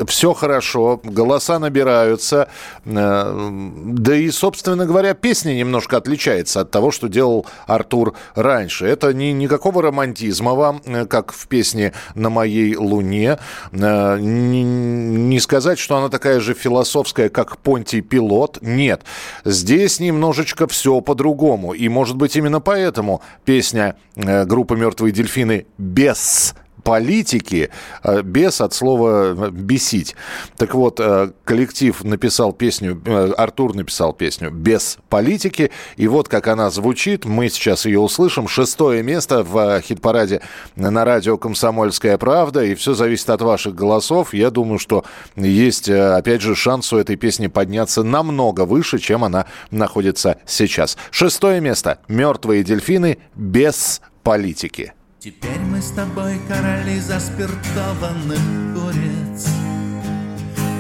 [0.08, 1.00] Все хорошо,
[1.38, 2.48] голоса набираются.
[2.86, 3.50] Э,
[3.86, 8.88] Да и, собственно говоря, песня немножко отличается от того, что делал Артур раньше.
[8.88, 13.38] Это не никакого романтизма вам, э, как в песне «На моей луне».
[13.72, 18.60] Э, Не, не сказать, что она такая же философская, как Понтий Пилот.
[18.62, 19.02] Нет.
[19.46, 21.74] Здесь немножечко все по-другому.
[21.74, 26.56] И, может быть, именно поэтому песня группы «Мертвые дельфины» без
[26.88, 27.70] политики.
[28.02, 30.16] Э, без от слова бесить.
[30.56, 31.02] Так вот,
[31.44, 33.02] коллектив написал песню,
[33.38, 35.72] Артур написал песню «Без политики».
[35.98, 37.26] И вот как она звучит.
[37.26, 38.48] Мы сейчас ее услышим.
[38.48, 40.42] Шестое место в хит-параде
[40.78, 42.64] на радио «Комсомольская правда».
[42.64, 44.34] И все зависит от ваших голосов.
[44.34, 45.04] Я думаю, что
[45.36, 50.98] есть, опять же, шанс у этой песни подняться намного выше, чем она находится сейчас.
[51.12, 52.00] Шестое место.
[52.08, 54.94] «Мертвые дельфины» без политики.
[55.20, 58.40] Теперь мы с тобой короли заспиртованных
[58.76, 59.48] куриц.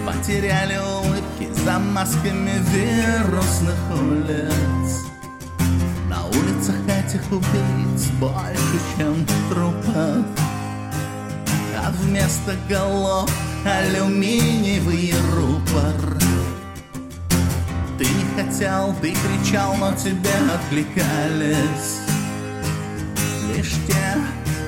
[0.06, 5.06] Потеряли улыбки за масками вирусных улиц.
[6.08, 10.26] На улицах этих убийц больше, чем трупов
[11.76, 13.32] А вместо голов
[13.66, 16.20] алюминиевый рупор.
[17.98, 22.07] Ты не хотел, ты кричал, но тебе откликались
[23.56, 24.18] Лишь те,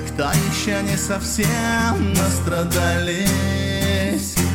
[0.08, 3.60] кто еще не совсем настрадались.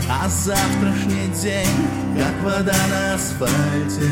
[0.07, 4.09] А завтрашний день, как вода на асфальте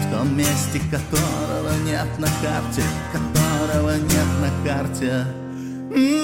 [0.00, 2.82] В том месте, которого нет на карте
[3.12, 5.26] Которого нет на карте.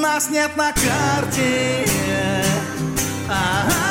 [0.02, 1.86] Нас нет на карте.
[3.28, 3.88] А-а-а.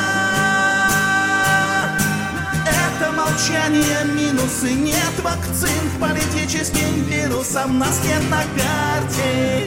[2.66, 6.77] Это молчание, минусы, нет вакцин Политическим
[7.38, 9.66] вирусом нас нет на карте.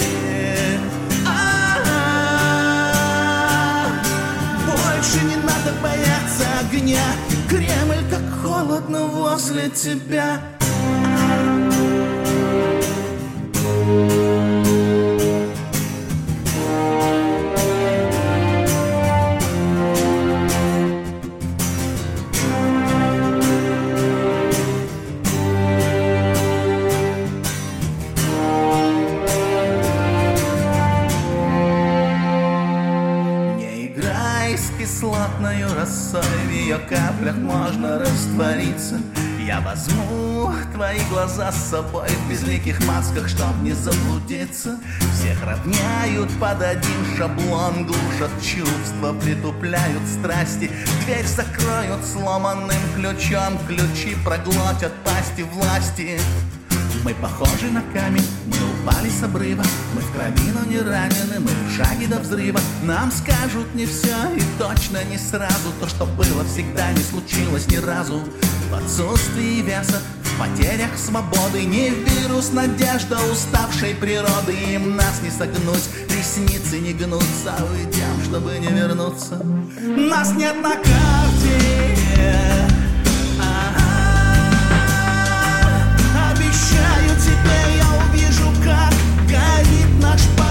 [4.66, 7.04] Больше не надо бояться огня.
[7.50, 10.42] Кремль, как холодно возле тебя.
[13.92, 14.31] возьму
[41.32, 44.78] глаза с собой В безликих масках, чтоб не заблудиться.
[45.14, 50.70] Всех равняют под один шаблон Глушат чувства, притупляют страсти.
[51.06, 56.20] Дверь закроют сломанным ключом Ключи проглотят пасти власти.
[57.04, 59.64] Мы похожи на камень, мы упали с обрыва.
[59.96, 62.60] Мы в крови, но не ранены, мы в шаге до взрыва.
[62.84, 65.72] Нам скажут не все и точно не сразу.
[65.80, 68.22] То, что было всегда, не случилось ни разу.
[68.70, 70.00] В отсутствии веса,
[70.32, 74.54] в потерях свободы Не вирус, надежда уставшей природы.
[74.74, 79.36] Им нас не согнуть, ресницы не гнутся Уйдем, чтобы не вернуться.
[79.82, 81.92] Нас нет на карте.
[87.22, 88.94] Тебе я увижу, как
[89.30, 90.51] горит наш параллельный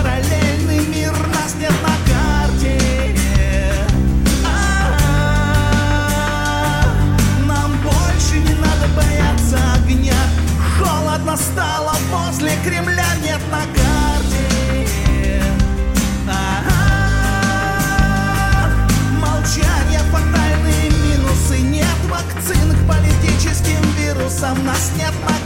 [11.30, 14.86] Холодно стало возле Кремля, нет на карте.
[19.20, 25.40] Молчание, фатальные минусы Нет вакцин к политическим вирусам Нас нет на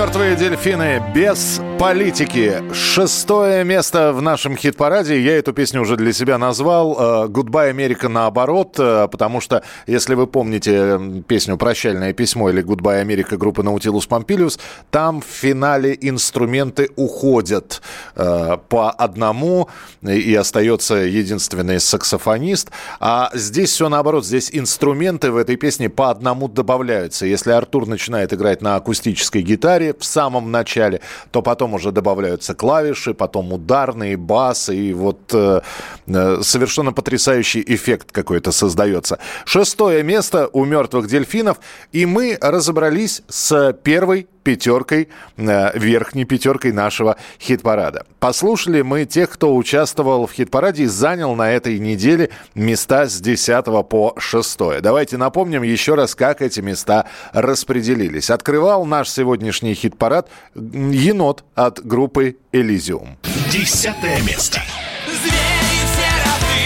[0.00, 2.62] «Мертвые дельфины» без политики.
[2.72, 5.20] Шестое место в нашем хит-параде.
[5.20, 10.26] Я эту песню уже для себя назвал «Goodbye, Америка» наоборот, э, потому что, если вы
[10.26, 14.58] помните песню «Прощальное письмо» или «Goodbye, Америка» группы «Наутилус Помпилиус»,
[14.90, 17.82] там в финале инструменты уходят
[18.16, 19.68] э, по одному,
[20.02, 22.70] и остается единственный саксофонист.
[23.00, 24.24] А здесь все наоборот.
[24.24, 27.26] Здесь инструменты в этой песне по одному добавляются.
[27.26, 33.14] Если Артур начинает играть на акустической гитаре, в самом начале, то потом уже добавляются клавиши,
[33.14, 35.60] потом ударные, бас, и вот э,
[36.06, 39.18] э, совершенно потрясающий эффект какой-то создается.
[39.44, 41.58] Шестое место у «Мертвых дельфинов»,
[41.92, 48.04] и мы разобрались с первой пятеркой, э, верхней пятеркой нашего хит-парада.
[48.18, 53.84] Послушали мы тех, кто участвовал в хит-параде и занял на этой неделе места с 10
[53.84, 54.80] по 6.
[54.80, 58.30] Давайте напомним еще раз, как эти места распределились.
[58.30, 63.18] Открывал наш сегодняшний хит-парад «Енот» от группы «Элизиум».
[63.52, 64.60] Десятое место.
[65.06, 66.60] Звери все равны,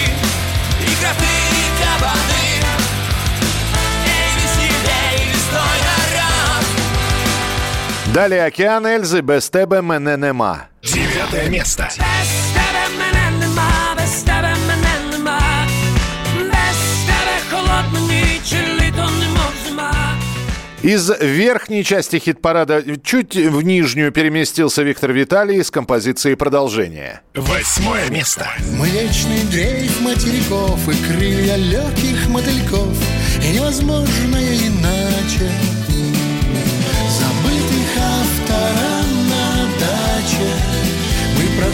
[0.80, 1.43] и
[8.13, 10.67] Далее «Океан Эльзы» без тебе мене нема.
[10.81, 11.83] Девятое место.
[11.83, 11.95] Без
[12.53, 15.39] тебе мене нема, без тебе мене нема,
[16.35, 19.93] без тебе холодна ніч, і літо немов зима.
[20.81, 27.21] Из верхней части хит-парада чуть в нижнюю переместился Виктор Виталий с композицией «Продолжение».
[27.35, 28.47] Восьмое место.
[28.77, 32.97] Млечный дрейф материков и крылья легких мотыльков
[33.43, 35.51] И невозможное иначе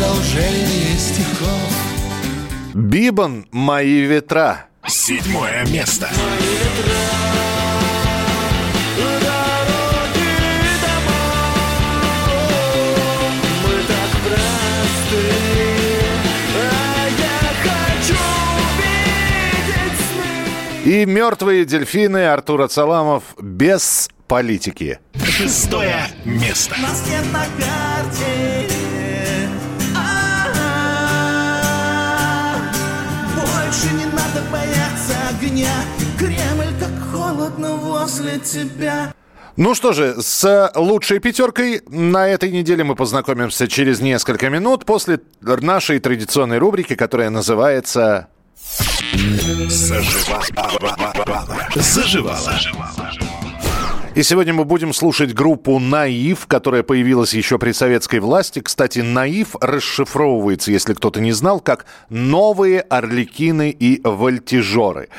[0.00, 4.66] продолжение стихов Бибан «Мои ветра».
[4.86, 6.08] Седьмое место.
[20.86, 24.98] И «Мертвые дельфины» Артура Цаламов без политики.
[25.22, 26.74] Шестое место.
[26.80, 28.59] Нас нет на карте
[34.40, 35.72] Надо бояться огня
[36.18, 39.12] Кремль так холодно возле тебя
[39.56, 45.20] Ну что же, с лучшей пятеркой на этой неделе мы познакомимся через несколько минут после
[45.40, 48.28] нашей традиционной рубрики, которая называется
[49.68, 50.44] Заживала.
[51.74, 53.29] Заживала.
[54.16, 58.58] И сегодня мы будем слушать группу «Наив», которая появилась еще при советской власти.
[58.58, 65.10] Кстати, «Наив» расшифровывается, если кто-то не знал, как «Новые Орликины и Вольтижеры».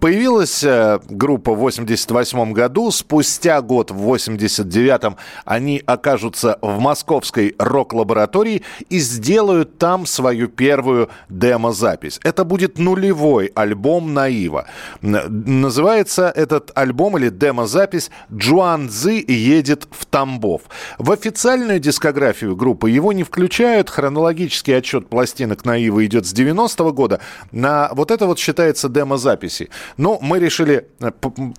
[0.00, 2.90] Появилась э, группа в 88 году.
[2.90, 12.18] Спустя год, в 89-м, они окажутся в московской рок-лаборатории и сделают там свою первую демозапись.
[12.22, 14.64] Это будет нулевой альбом «Наива».
[15.02, 20.62] Называется этот альбом или демозапись «Джуан Цзы едет в Тамбов».
[20.98, 23.90] В официальную дискографию группы его не включают.
[23.90, 27.20] Хронологический отчет пластинок «Наива» идет с 90-го года.
[27.50, 29.70] На вот это вот считается демозаписи.
[29.96, 31.10] Но мы решили э,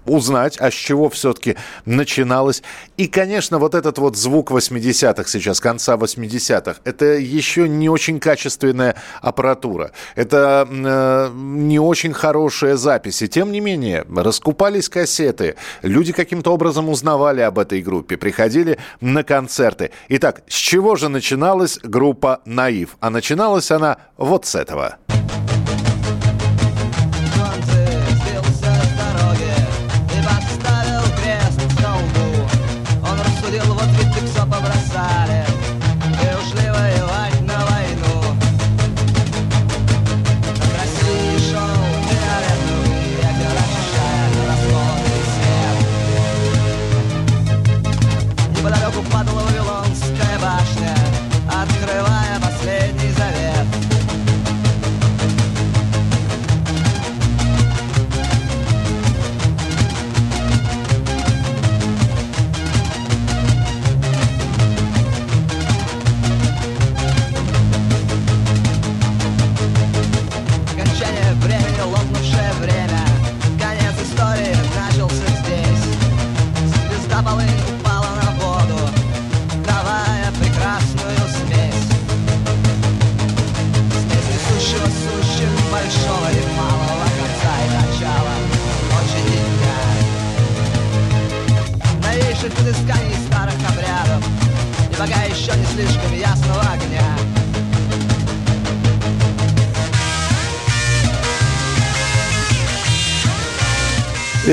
[0.06, 2.64] узнать, а с чего все-таки начиналось.
[2.96, 8.96] И, конечно, вот этот вот звук 80-х сейчас, конца 80-х, это еще не очень качественная
[9.22, 9.92] аппаратура.
[10.16, 13.22] Это э, не очень хорошая запись.
[13.22, 15.56] И тем не менее, раскупались кассеты.
[15.82, 19.92] Люди каким-то образом узнавали об этой группе, приходили на концерты.
[20.10, 22.98] Итак, с чего же начиналась группа «Наив»?
[23.00, 24.98] А начиналась она вот с этого.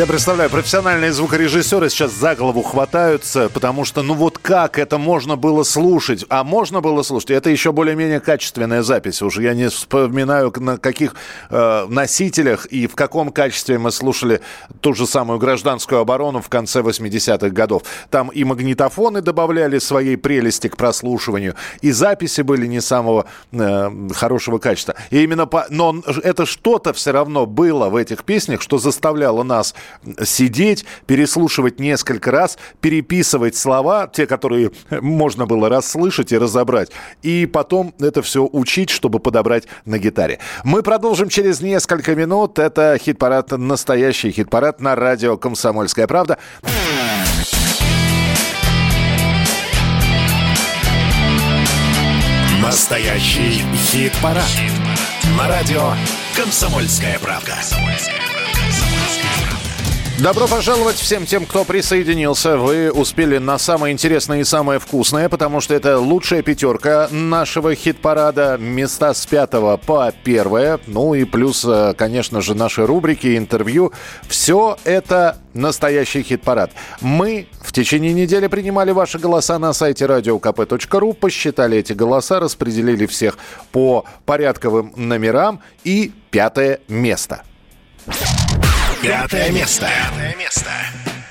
[0.09, 5.65] Представляю, профессиональные звукорежиссеры сейчас за голову хватаются, потому что, ну вот как это можно было
[5.65, 6.25] слушать?
[6.29, 7.33] А можно было слушать?
[7.33, 9.21] Это еще более-менее качественная запись.
[9.21, 11.17] Уже я не вспоминаю, на каких
[11.51, 14.43] э, носителях и в каком качестве мы слушали
[14.81, 17.83] ту же самую гражданскую оборону в конце 80-х годов.
[18.09, 24.59] Там и магнитофоны добавляли своей прелести к прослушиванию, и записи были не самого э, хорошего
[24.59, 24.95] качества.
[25.11, 25.67] И именно по...
[25.69, 29.75] Но это что-то все равно было в этих песнях, что заставляло нас
[30.25, 36.91] сидеть, переслушивать несколько раз, переписывать слова, те, которые можно было расслышать и разобрать,
[37.23, 40.39] и потом это все учить, чтобы подобрать на гитаре.
[40.65, 42.59] Мы продолжим через несколько минут.
[42.59, 46.39] Это хит-парад, настоящий хит-парад на радио «Комсомольская правда».
[52.63, 54.45] Настоящий хит-парад.
[55.39, 55.93] На радио
[56.37, 57.55] «Комсомольская правда».
[60.19, 62.57] Добро пожаловать всем тем, кто присоединился.
[62.57, 68.57] Вы успели на самое интересное и самое вкусное, потому что это лучшая пятерка нашего хит-парада.
[68.59, 70.81] Места с пятого по первое.
[70.87, 73.93] Ну и плюс, э, конечно же, наши рубрики, интервью.
[74.27, 76.71] Все это настоящий хит-парад.
[77.03, 83.37] Мы в течение недели принимали ваши голоса на сайте radiokp.ru, посчитали эти голоса, распределили всех
[83.71, 87.43] по порядковым номерам и пятое место.
[89.03, 89.87] Пятое место.
[89.87, 90.71] Пятое место.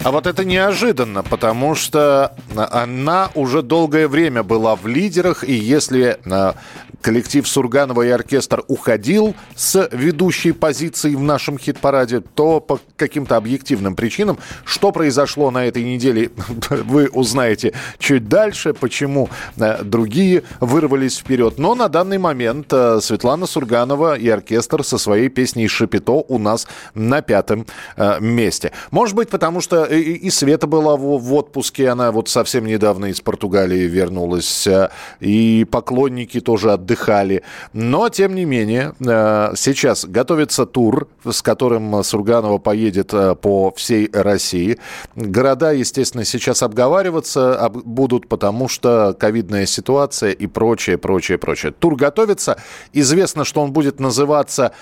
[0.05, 6.19] А вот это неожиданно, потому что она уже долгое время была в лидерах, и если
[6.23, 6.53] э,
[7.01, 13.95] коллектив Сурганова и оркестр уходил с ведущей позиции в нашем хит-параде, то по каким-то объективным
[13.95, 16.29] причинам, что произошло на этой неделе,
[16.69, 21.57] вы узнаете чуть дальше, почему э, другие вырвались вперед.
[21.57, 26.67] Но на данный момент э, Светлана Сурганова и оркестр со своей песней «Шапито» у нас
[26.93, 27.65] на пятом
[28.19, 28.71] месте.
[28.91, 33.21] Может быть, потому что и, Света была в, в отпуске, она вот совсем недавно из
[33.21, 34.89] Португалии вернулась, э,
[35.19, 37.43] и поклонники тоже отдыхали.
[37.73, 44.09] Но, тем не менее, э, сейчас готовится тур, с которым Сурганова поедет э, по всей
[44.11, 44.79] России.
[45.15, 51.71] Города, естественно, сейчас обговариваться будут, потому что ковидная ситуация и прочее, прочее, прочее.
[51.71, 52.57] Тур готовится.
[52.93, 54.73] Известно, что он будет называться,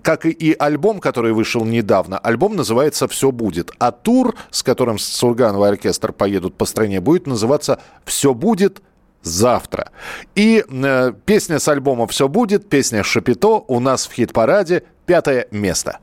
[0.00, 2.18] как и альбом, который вышел недавно.
[2.18, 3.70] Альбом называется «Все будет».
[3.78, 8.82] А тур, с которым Сурганов оркестр поедут по стране, будет называться «Все будет
[9.22, 9.90] завтра».
[10.34, 15.98] И э, песня с альбома «Все будет», песня «Шапито» у нас в хит-параде пятое место.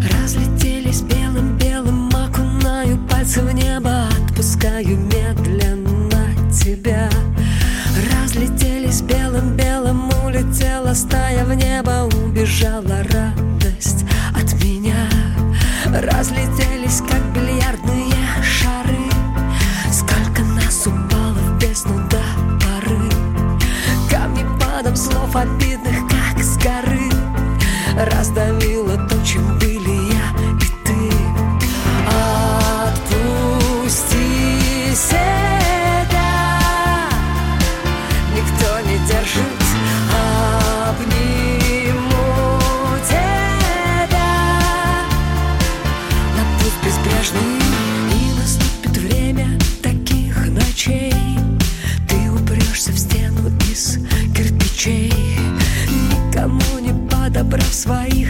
[0.00, 4.08] Разлетелись белым-белым, окунаю пальцы в небо,
[4.58, 7.08] отпускаю медленно тебя.
[8.12, 14.04] Разлетелись белым-белым, улетела стая в небо, убежала радость
[14.34, 15.08] от меня.
[15.86, 19.10] Разлетелись, как бильярдные шары,
[19.92, 22.22] сколько нас упало в бездну до
[22.60, 23.10] поры.
[24.10, 27.10] Камни падом слов обидных, как с горы,
[27.96, 28.57] раздавило
[57.48, 58.27] выбрав своих.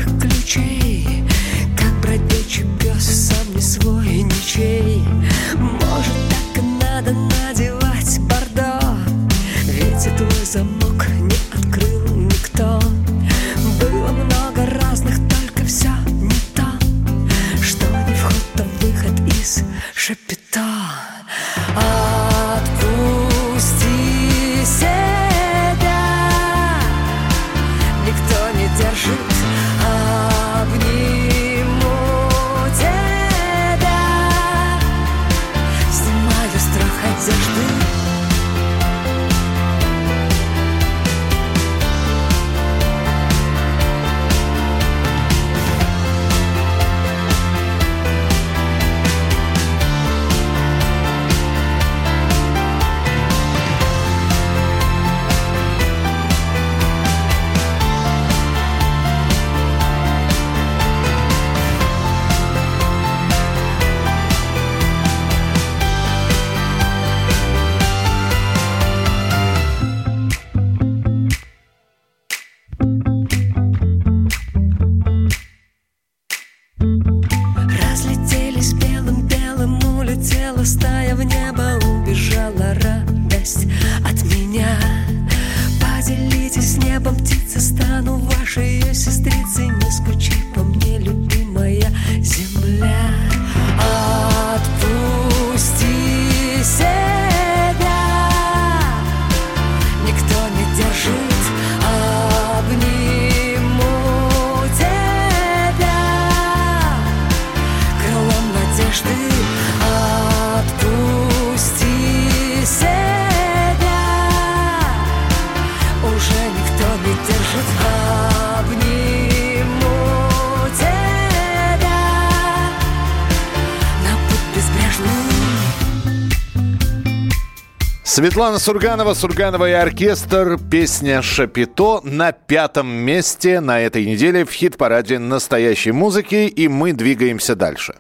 [128.19, 135.21] Светлана Сурганова, Сурганова и оркестр, песня «Шапито» на пятом месте на этой неделе в хит-параде
[135.21, 137.95] настоящей музыки, и мы двигаемся дальше.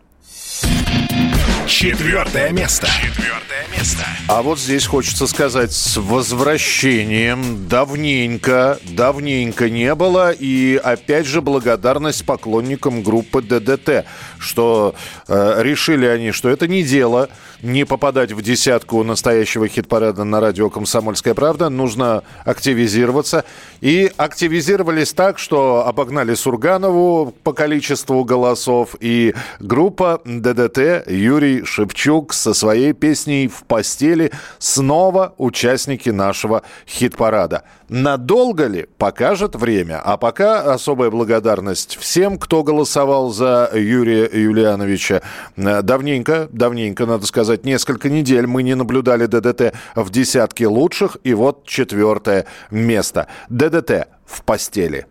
[1.69, 2.89] Четвертое место.
[2.89, 4.03] Четвертое место.
[4.27, 7.69] А вот здесь хочется сказать с возвращением.
[7.69, 10.33] Давненько, давненько не было.
[10.33, 14.07] И опять же благодарность поклонникам группы ДДТ,
[14.39, 14.95] что
[15.29, 17.29] э, решили они, что это не дело
[17.63, 21.69] не попадать в десятку настоящего хит-парада на радио «Комсомольская правда».
[21.69, 23.45] Нужно активизироваться.
[23.81, 28.95] И активизировались так, что обогнали Сурганову по количеству голосов.
[29.01, 37.65] И группа ДДТ Юрий Шевчук со своей песней «В постели» снова участники нашего хит-парада.
[37.89, 40.01] Надолго ли, покажет время.
[40.05, 45.23] А пока особая благодарность всем, кто голосовал за Юрия Юлиановича.
[45.57, 51.17] Давненько, давненько, надо сказать, несколько недель мы не наблюдали ДДТ в десятке лучших.
[51.25, 53.27] И вот четвертое место.
[53.49, 55.07] ДДТ в постели.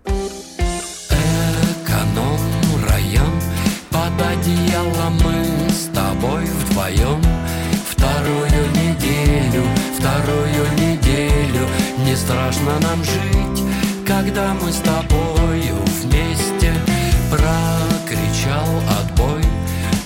[12.18, 13.63] Страшно нам жить,
[14.05, 16.74] когда мы с тобою вместе.
[17.30, 19.43] Прокричал отбой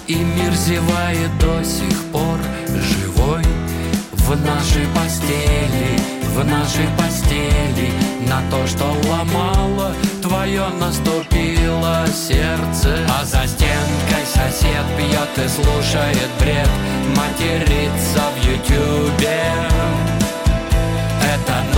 [0.08, 3.44] И мир зевает до сих пор живой.
[4.12, 6.00] В нашей постели,
[6.36, 7.92] в нашей постели
[8.28, 12.98] На то, что ломало твое наступило сердце.
[13.20, 16.70] А за стенкой сосед пьет и слушает бред
[17.16, 19.42] Матерится в ютюбе
[21.22, 21.71] Эта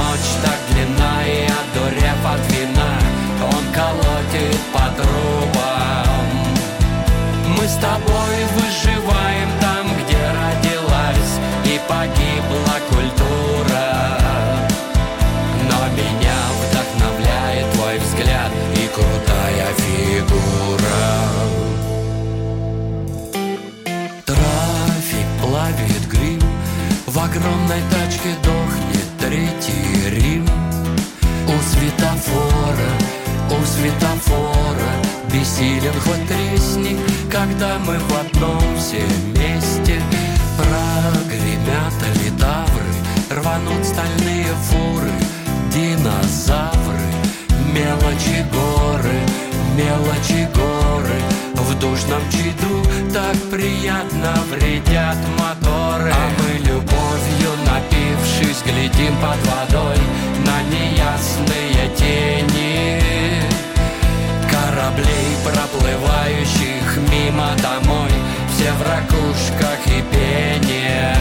[7.83, 11.33] тобой выживаем там, где родилась
[11.65, 13.87] И погибла культура.
[15.69, 21.09] Но меня вдохновляет твой взгляд И крутая фигура.
[24.25, 26.41] Трафик плавит грим
[27.07, 30.47] В огромной тачке дохнет третий Рим.
[31.47, 32.91] У светофора,
[33.51, 34.92] у светофора
[35.33, 36.95] Бессилен хоть тресни,
[37.31, 39.99] когда мы в одном все вместе.
[40.55, 42.85] Прогремят литавры,
[43.31, 45.11] рванут стальные фуры
[45.73, 47.09] Динозавры,
[47.73, 49.19] мелочи горы,
[49.75, 51.19] мелочи горы.
[51.55, 56.11] В душном чаду так приятно вредят моторы.
[56.13, 59.97] А мы любовью напившись глядим под водой
[60.45, 63.32] На неясные тени
[64.83, 68.11] Кораблей, проплывающих мимо домой
[68.49, 71.15] Все в ракушках и пене.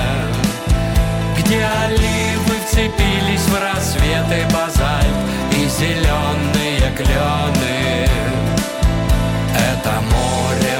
[1.38, 5.16] Где оливы вцепились в рассвет и базальт
[5.52, 8.08] И зеленые клены?
[9.54, 10.71] Это море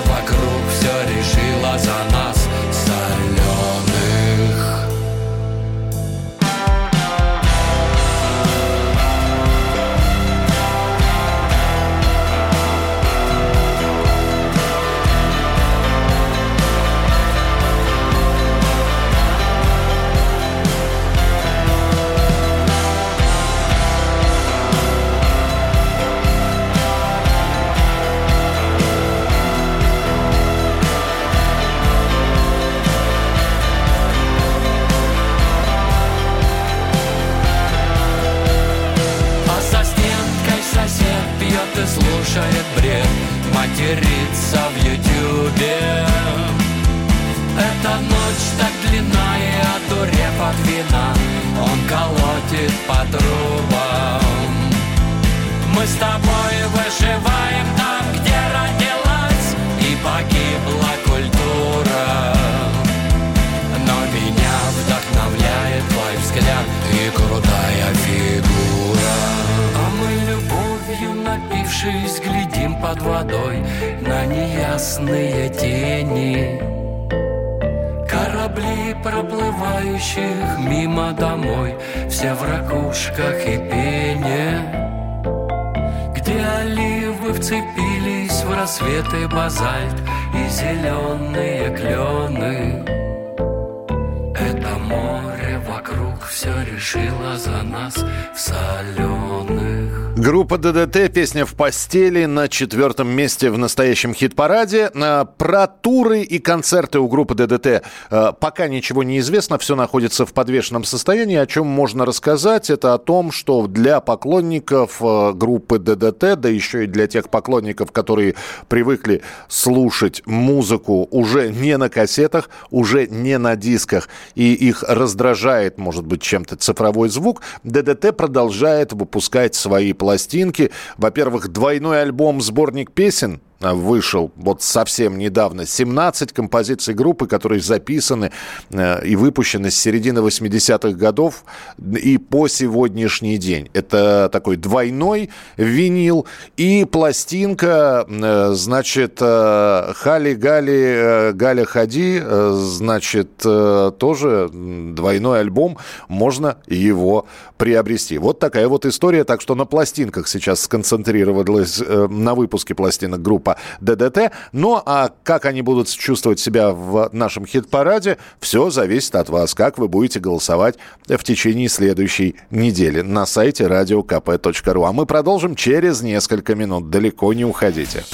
[100.52, 104.90] Группа ДДТ, песня «В постели» на четвертом месте в настоящем хит-параде.
[104.94, 110.26] А, Про туры и концерты у группы ДДТ а, пока ничего не известно, все находится
[110.26, 111.36] в подвешенном состоянии.
[111.36, 116.84] О чем можно рассказать, это о том, что для поклонников а, группы ДДТ, да еще
[116.84, 118.34] и для тех поклонников, которые
[118.68, 126.04] привыкли слушать музыку уже не на кассетах, уже не на дисках, и их раздражает, может
[126.04, 129.94] быть, чем-то цифровой звук, ДДТ продолжает выпускать свои
[130.42, 130.70] пластинки.
[130.96, 135.66] Во-первых, двойной альбом «Сборник песен» вышел вот совсем недавно.
[135.66, 138.32] 17 композиций группы, которые записаны
[138.70, 141.44] э, и выпущены с середины 80-х годов
[141.78, 143.70] и по сегодняшний день.
[143.72, 153.36] Это такой двойной винил и пластинка, э, значит, э, Хали Гали Галя Хади, э, значит,
[153.36, 158.18] тоже двойной альбом, можно его приобрести.
[158.18, 164.32] Вот такая вот история, так что на пластинках сейчас сконцентрировалась на выпуске пластинок группа ДДТ.
[164.52, 169.78] Ну а как они будут чувствовать себя в нашем хит-параде, все зависит от вас, как
[169.78, 170.76] вы будете голосовать
[171.06, 174.88] в течение следующей недели на сайте radiokp.ru.
[174.88, 176.90] А мы продолжим через несколько минут.
[176.90, 178.04] Далеко не уходите.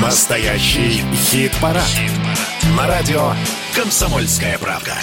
[0.00, 1.88] Настоящий хит-парад.
[2.76, 3.32] На радио
[3.74, 4.94] «Комсомольская правда».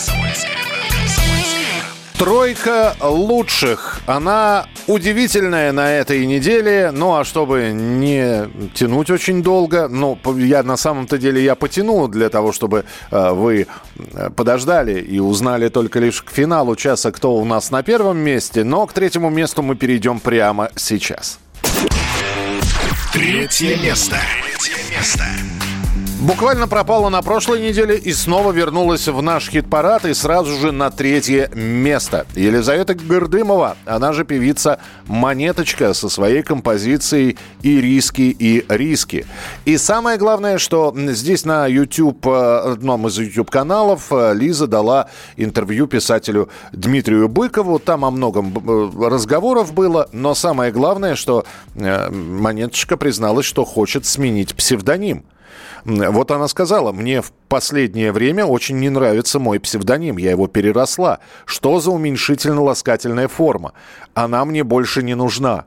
[2.20, 4.02] Тройка лучших.
[4.06, 6.92] Она удивительная на этой неделе.
[6.92, 12.28] Ну, а чтобы не тянуть очень долго, ну, я на самом-то деле я потяну для
[12.28, 17.46] того, чтобы э, вы э, подождали и узнали только лишь к финалу часа, кто у
[17.46, 18.66] нас на первом месте.
[18.66, 21.40] Но к третьему месту мы перейдем прямо сейчас.
[23.14, 24.18] Третье место.
[24.44, 25.24] Третье место.
[26.20, 30.92] Буквально пропала на прошлой неделе и снова вернулась в наш хит-парад и сразу же на
[30.92, 32.28] третье место.
[32.36, 39.26] Елизавета Гордымова, она же певица «Монеточка» со своей композицией «И риски, и риски».
[39.64, 45.08] И самое главное, что здесь на YouTube, э, одном из YouTube-каналов, э, Лиза дала
[45.38, 47.80] интервью писателю Дмитрию Быкову.
[47.80, 51.46] Там о многом э, разговоров было, но самое главное, что
[51.76, 55.24] «Монеточка» призналась, что хочет сменить псевдоним.
[55.86, 61.20] Вот она сказала, мне в последнее время очень не нравится мой псевдоним, я его переросла.
[61.46, 63.74] Что за уменьшительно-ласкательная форма?
[64.14, 65.66] Она мне больше не нужна.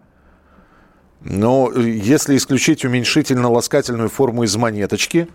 [1.20, 5.28] Но если исключить уменьшительно-ласкательную форму из монеточки,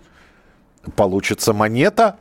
[0.96, 2.18] получится монета.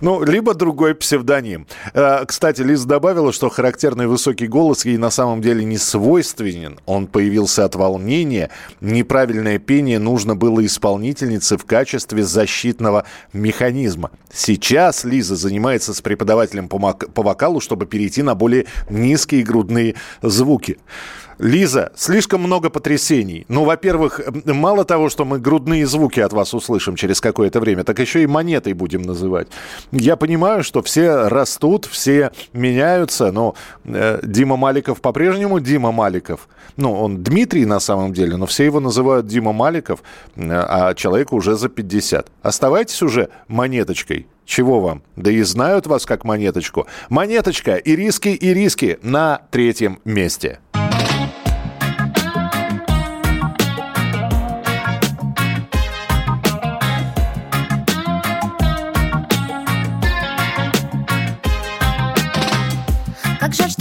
[0.00, 1.66] Ну, либо другой псевдоним.
[1.94, 6.78] Э, Кстати, Лиз добавила, что характерный высокий голос ей на самом деле не свойственен.
[6.86, 8.50] Он появился от волнения.
[8.80, 14.10] Неправильное пение нужно было исполнительнице в качестве защитного механизма.
[14.32, 20.78] Сейчас Лиза занимается с преподавателем по вокалу, чтобы перейти на более низкие грудные звуки.
[21.38, 23.44] Лиза, слишком много потрясений.
[23.48, 27.98] Ну, во-первых, мало того, что мы грудные звуки от вас услышим через какое-то время, так
[27.98, 29.48] еще и монетой будем называть.
[29.92, 36.48] Я понимаю, что все растут, все меняются, но э, Дима Маликов по-прежнему Дима Маликов.
[36.76, 40.02] Ну, он Дмитрий на самом деле, но все его называют Дима Маликов,
[40.36, 42.30] а человеку уже за 50.
[42.42, 44.26] Оставайтесь уже монеточкой.
[44.46, 45.02] Чего вам?
[45.16, 46.86] Да и знают вас как монеточку.
[47.10, 50.60] Монеточка и риски, и риски на третьем месте.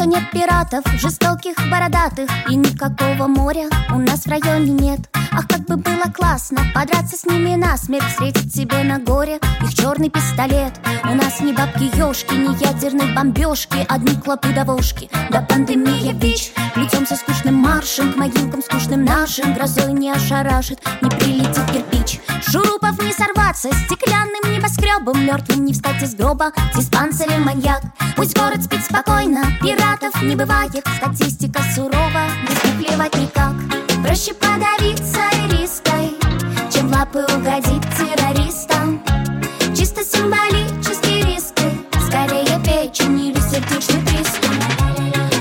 [0.06, 5.00] Что нет пиратов, жестоких, бородатых И никакого моря у нас в районе нет.
[5.32, 10.10] Ах, как бы было классно подраться с ними насмерть Встретить себе на горе их черный
[10.10, 10.74] пистолет.
[11.04, 18.14] У нас ни бабки-ешки, ни ядерной бомбежки Одни клопы-довошки, да пандемия ВИЧ Плетемся скучным маршем
[18.14, 22.20] к могилкам скучным нашим Грозой не ошарашит, не прилетит кирпич.
[22.48, 27.82] Шурупов не сорваться, стеклянным небоскребом Мертвым не встать из гроба, диспансерем маньяк.
[28.16, 29.44] Пусть город спит спокойно,
[29.96, 30.84] пиратов не бывает.
[30.98, 33.54] Статистика сурова, не плевать никак.
[34.04, 36.16] Проще подавиться риской,
[36.72, 39.02] чем в лапы угодить террористам.
[39.76, 41.64] Чисто символический риски,
[42.08, 44.52] скорее печень или сердечный приступ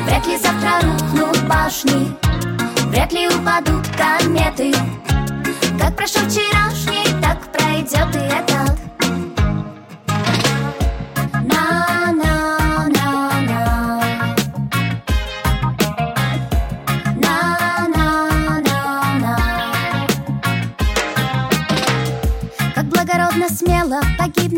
[0.07, 2.17] Вряд ли завтра рухнут башни,
[2.89, 4.73] вряд ли упадут кометы.
[5.79, 8.54] Как прошел вчерашний, так пройдет и этот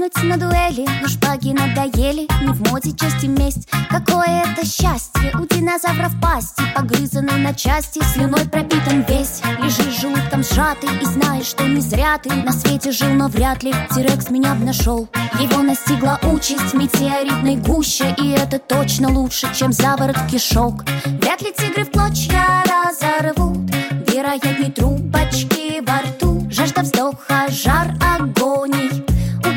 [0.06, 3.68] погибнуть на дуэли Но шпаги надоели, не в моде честь и месть.
[3.88, 9.40] Какое это счастье, у динозавров пасти Погрызаны на части, слюной пропитан весь.
[9.62, 13.74] Лежишь желудком сжатый и знаешь, что не зря ты На свете жил, но вряд ли
[13.94, 15.08] Тирекс меня б нашел
[15.40, 20.84] Его настигла участь в метеоритной гуще И это точно лучше, чем заворот кишок.
[21.04, 23.70] Вряд ли тигры в клочья разорвут.
[24.08, 26.46] Вероятней трубочки во рту.
[26.50, 28.35] Жажда вздоха, жар агоний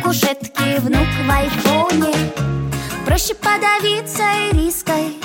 [0.10, 2.32] У кушетки внук в айфоне.
[3.06, 5.20] Проще подавиться риской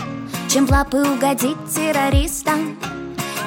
[0.51, 2.77] Чем в лапы угодить террористам.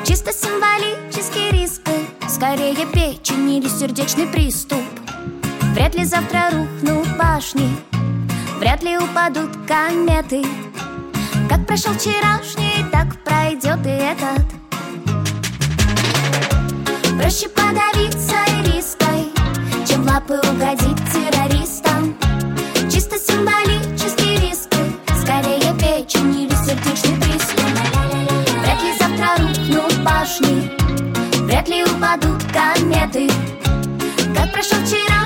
[0.04, 1.84] Чисто символический риск
[2.28, 4.82] Скорее печень или сердечный приступ.
[5.76, 7.70] Вряд ли завтра рухнут башни
[8.58, 10.44] Вряд ли упадут кометы.
[11.48, 14.44] Как прошел вчерашний, так пройдет и этот.
[17.16, 19.37] Проще подавиться риской
[19.88, 22.14] Чем в лапы угодить террористам?
[22.92, 24.68] Чисто символический риск.
[25.22, 27.62] Скорее печень или сердечный приступ
[28.62, 30.70] Вряд ли завтра рухнут башни.
[31.46, 33.30] Вряд ли упадут кометы.
[34.36, 35.17] Как прошел вчерашний,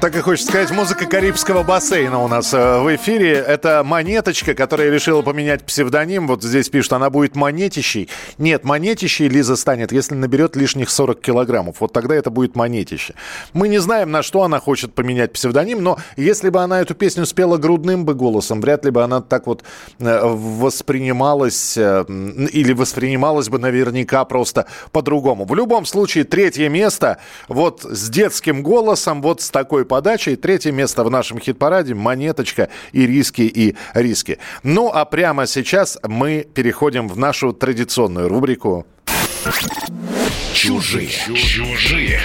[0.00, 3.32] Так и хочется сказать, музыка Карибского бассейна у нас э, в эфире.
[3.32, 6.28] Это монеточка, которая решила поменять псевдоним.
[6.28, 8.08] Вот здесь пишут, она будет монетищей.
[8.38, 11.80] Нет, монетищей Лиза станет, если наберет лишних 40 килограммов.
[11.80, 13.14] Вот тогда это будет монетище.
[13.52, 17.26] Мы не знаем, на что она хочет поменять псевдоним, но если бы она эту песню
[17.26, 19.64] спела грудным бы голосом, вряд ли бы она так вот
[19.98, 22.04] э, воспринималась э,
[22.52, 25.44] или воспринималась бы наверняка просто по-другому.
[25.44, 27.18] В любом случае, третье место
[27.48, 30.36] вот с детским голосом, вот с такой подачей.
[30.36, 34.38] Третье место в нашем хит-параде «Монеточка» и «Риски» и «Риски».
[34.62, 38.86] Ну, а прямо сейчас мы переходим в нашу традиционную рубрику
[40.52, 41.08] Чужие.
[41.08, 42.20] Чужие.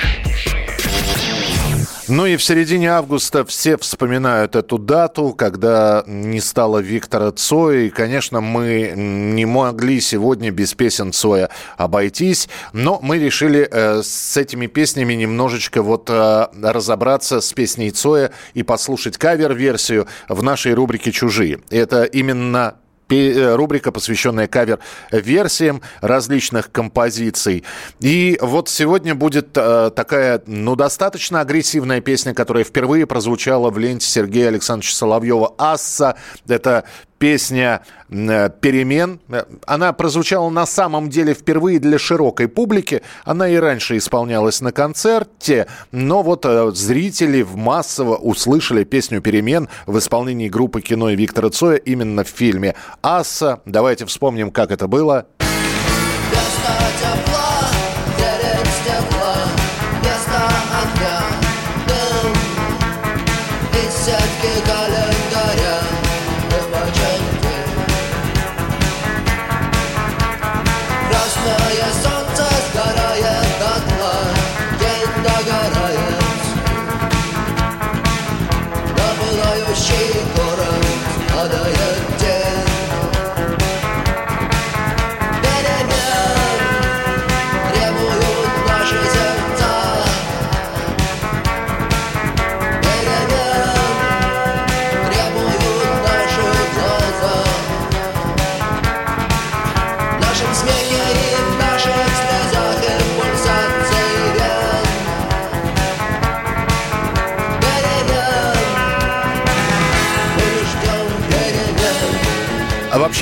[2.15, 7.85] Ну и в середине августа все вспоминают эту дату, когда не стало Виктора Цоя.
[7.85, 12.49] И, конечно, мы не могли сегодня без песен Цоя обойтись.
[12.71, 18.61] Но мы решили э, с этими песнями немножечко вот э, разобраться с песней Цоя и
[18.61, 21.61] послушать кавер-версию в нашей рубрике «Чужие».
[21.71, 22.75] Это именно
[23.09, 27.63] рубрика, посвященная кавер-версиям различных композиций.
[27.99, 34.07] И вот сегодня будет э, такая, ну, достаточно агрессивная песня, которая впервые прозвучала в ленте
[34.07, 36.15] Сергея Александровича Соловьева «Асса».
[36.47, 36.85] Это
[37.23, 39.21] песня э, «Перемен».
[39.65, 43.01] Она прозвучала на самом деле впервые для широкой публики.
[43.23, 49.97] Она и раньше исполнялась на концерте, но вот э, зрители массово услышали песню «Перемен» в
[49.99, 53.61] исполнении группы кино и Виктора Цоя именно в фильме «Асса».
[53.63, 55.25] Давайте вспомним, как это было.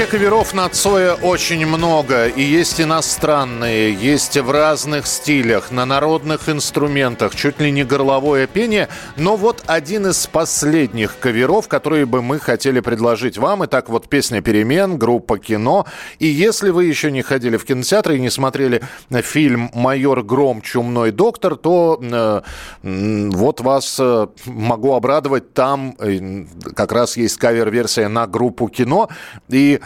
[0.02, 2.28] Вообще каверов на Цоя очень много.
[2.28, 8.88] И есть иностранные, есть в разных стилях, на народных инструментах, чуть ли не горловое пение.
[9.18, 13.66] Но вот один из последних каверов, которые бы мы хотели предложить вам.
[13.66, 15.86] Итак, вот песня «Перемен», группа «Кино».
[16.18, 18.82] И если вы еще не ходили в кинотеатр и не смотрели
[19.22, 20.62] фильм «Майор Гром.
[20.62, 22.42] Чумной доктор», то э,
[22.82, 25.54] вот вас э, могу обрадовать.
[25.54, 26.46] Там э,
[26.76, 29.10] как раз есть кавер-версия на группу «Кино».
[29.50, 29.80] И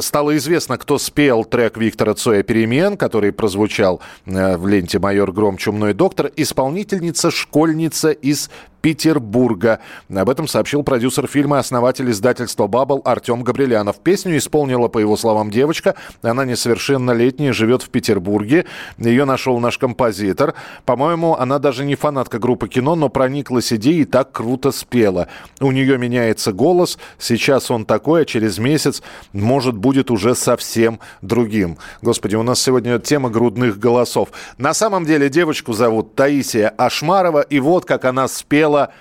[0.00, 5.56] стало известно, кто спел трек Виктора Цоя «Перемен», который прозвучал э, в ленте «Майор Гром.
[5.56, 6.30] Чумной доктор».
[6.36, 8.50] Исполнительница, школьница из
[8.80, 9.80] Петербурга.
[10.08, 13.98] Об этом сообщил продюсер фильма, основатель издательства «Бабл» Артем Габрилянов.
[13.98, 15.96] Песню исполнила, по его словам, девочка.
[16.22, 18.66] Она несовершеннолетняя, живет в Петербурге.
[18.98, 20.54] Ее нашел наш композитор.
[20.84, 25.28] По-моему, она даже не фанатка группы кино, но прониклась идеей и так круто спела.
[25.60, 26.98] У нее меняется голос.
[27.18, 29.02] Сейчас он такой, а через месяц
[29.32, 31.78] может может, будет уже совсем другим.
[32.00, 34.28] Господи, у нас сегодня тема грудных голосов.
[34.56, 38.92] На самом деле девочку зовут Таисия Ашмарова, и вот как она спела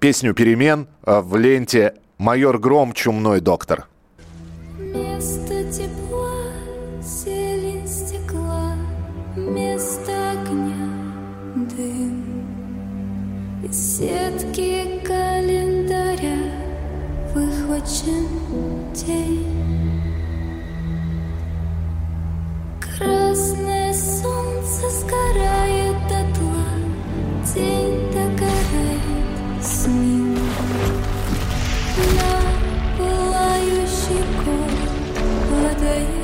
[0.00, 2.92] песню «Перемен» э, в ленте «Майор Гром.
[2.92, 3.86] Чумной доктор».
[4.78, 6.52] Место тепла,
[7.00, 8.74] зелень стекла,
[9.36, 10.86] место огня,
[11.74, 12.44] дым.
[13.66, 16.36] Из сетки календаря
[17.34, 18.28] выхвачен
[18.92, 19.53] день.
[22.96, 26.64] Красное солнце сгорает дотла,
[27.52, 30.38] день догорает с ним.
[32.14, 34.94] На пылающий город
[35.50, 36.23] падает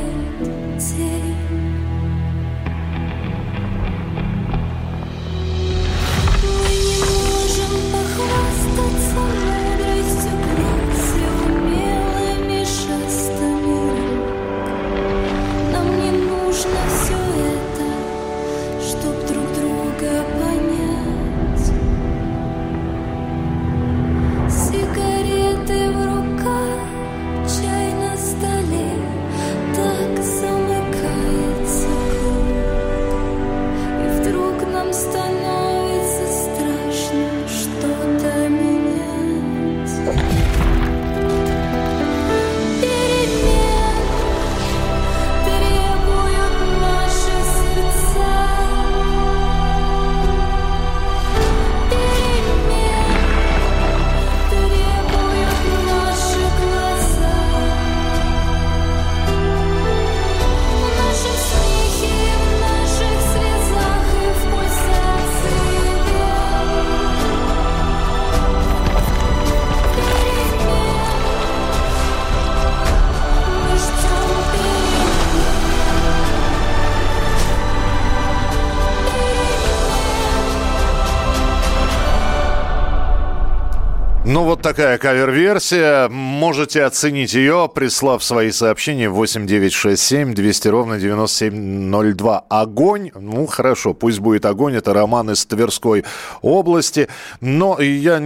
[84.40, 86.08] Ну, вот такая кавер-версия.
[86.08, 92.46] Можете оценить ее, прислав свои сообщения 8967 200 ровно 9702.
[92.48, 93.10] Огонь.
[93.14, 94.74] Ну, хорошо, пусть будет огонь.
[94.76, 96.04] Это роман из Тверской
[96.40, 97.08] области.
[97.42, 98.18] Но я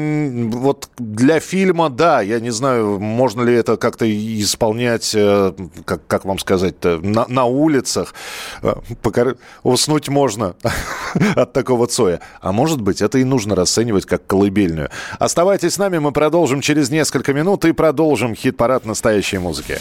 [0.53, 5.53] вот для фильма, да, я не знаю, можно ли это как-то исполнять, э,
[5.85, 8.15] как, как вам сказать-то, на, на улицах.
[8.63, 10.55] Э, покор- Уснуть можно
[11.35, 12.21] от такого Цоя.
[12.41, 14.91] А может быть, это и нужно расценивать как колыбельную.
[15.19, 19.79] Оставайтесь с нами, мы продолжим через несколько минут и продолжим хит-парад настоящей музыки.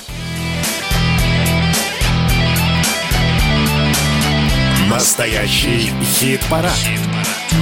[4.90, 6.72] Настоящий хит-парад.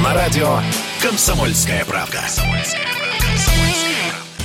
[0.04, 0.60] На радио
[1.02, 2.20] «Комсомольская правда».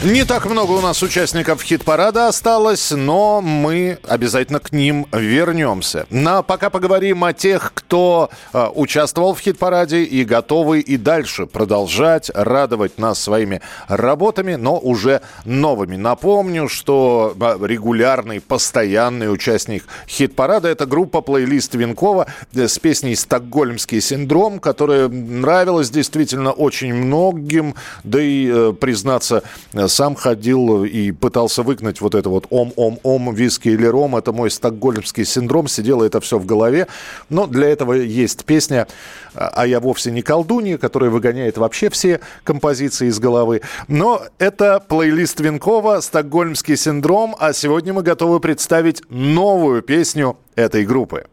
[0.05, 6.07] Не так много у нас участников хит-парада осталось, но мы обязательно к ним вернемся.
[6.11, 12.31] Но пока поговорим о тех, кто э, участвовал в хит-параде и готовы и дальше продолжать
[12.35, 15.97] радовать нас своими работами, но уже новыми.
[15.97, 24.61] Напомню, что э, регулярный, постоянный участник хит-парада– это группа плейлист Винкова с песней «Стокгольмский синдром»,
[24.61, 27.75] которая нравилась действительно очень многим,
[28.05, 29.43] да и, э, признаться,
[29.73, 34.17] э, сам ходил и пытался выгнать вот это вот ом-ом-ом, виски или ром.
[34.17, 35.69] Это мой стокгольмский синдром.
[35.69, 36.87] Сидело это все в голове.
[37.29, 38.87] Но для этого есть песня
[39.35, 43.63] «А я вовсе не колдунья», которая выгоняет вообще все композиции из головы.
[43.89, 47.37] Но это плейлист Винкова «Стокгольмский синдром».
[47.39, 51.27] А сегодня мы готовы представить новую песню этой группы.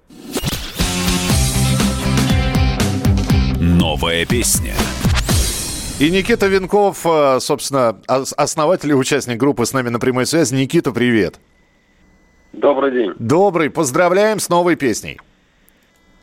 [3.59, 4.73] Новая песня.
[5.99, 10.53] И Никита Винков, э, собственно, ос- основатель и участник группы с нами на прямой связи.
[10.55, 11.39] Никита, привет.
[12.51, 13.13] Добрый день.
[13.19, 15.19] Добрый, поздравляем с новой песней.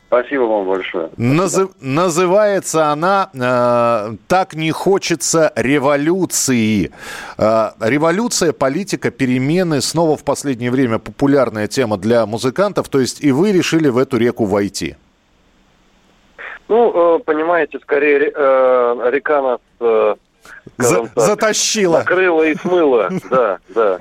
[0.07, 1.09] Спасибо вам большое.
[1.17, 6.91] Назы- называется она э, «Так не хочется революции».
[7.37, 12.89] Э, революция, политика, перемены снова в последнее время популярная тема для музыкантов.
[12.89, 14.97] То есть и вы решили в эту реку войти.
[16.71, 20.15] Ну, э, понимаете, скорее ре- э, река нас э,
[20.77, 21.97] За- так, затащила.
[21.97, 23.09] накрыла и смыла.
[23.29, 23.99] Да, да.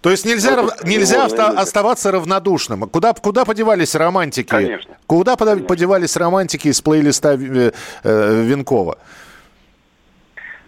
[0.00, 1.36] То есть нельзя, Ну, рав- нельзя люди.
[1.60, 2.88] оставаться равнодушным.
[2.88, 4.48] Куда, куда подевались романтики?
[4.48, 4.96] Конечно.
[5.06, 7.72] Куда пода- подевались романтики из плейлиста э,
[8.04, 8.96] э, Винкова?